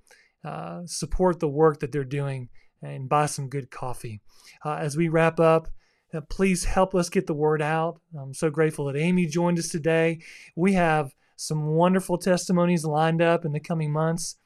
[0.45, 2.49] uh, support the work that they're doing
[2.83, 4.21] and buy some good coffee.
[4.63, 5.67] Uh, as we wrap up,
[6.13, 7.99] uh, please help us get the word out.
[8.15, 10.19] I'm so grateful that Amy joined us today.
[10.55, 14.37] We have some wonderful testimonies lined up in the coming months,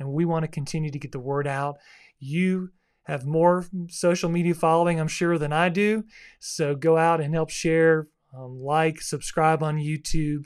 [0.00, 1.78] and we want to continue to get the word out.
[2.18, 2.72] You
[3.04, 6.04] have more social media following, I'm sure, than I do.
[6.38, 10.44] So go out and help share, um, like, subscribe on YouTube,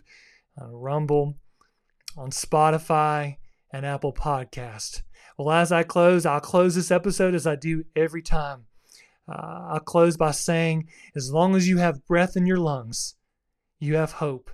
[0.60, 1.36] uh, Rumble,
[2.16, 3.36] on Spotify,
[3.72, 5.02] and Apple Podcast.
[5.36, 8.66] Well, as I close, I'll close this episode as I do every time.
[9.28, 13.16] Uh, I'll close by saying, as long as you have breath in your lungs,
[13.78, 14.50] you have hope,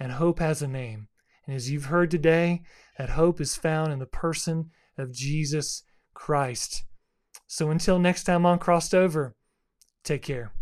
[0.00, 1.08] and hope has a name.
[1.46, 2.62] And as you've heard today,
[2.96, 5.82] that hope is found in the person of Jesus
[6.14, 6.84] Christ.
[7.48, 9.34] So until next time on Crossed Over,
[10.04, 10.52] take care.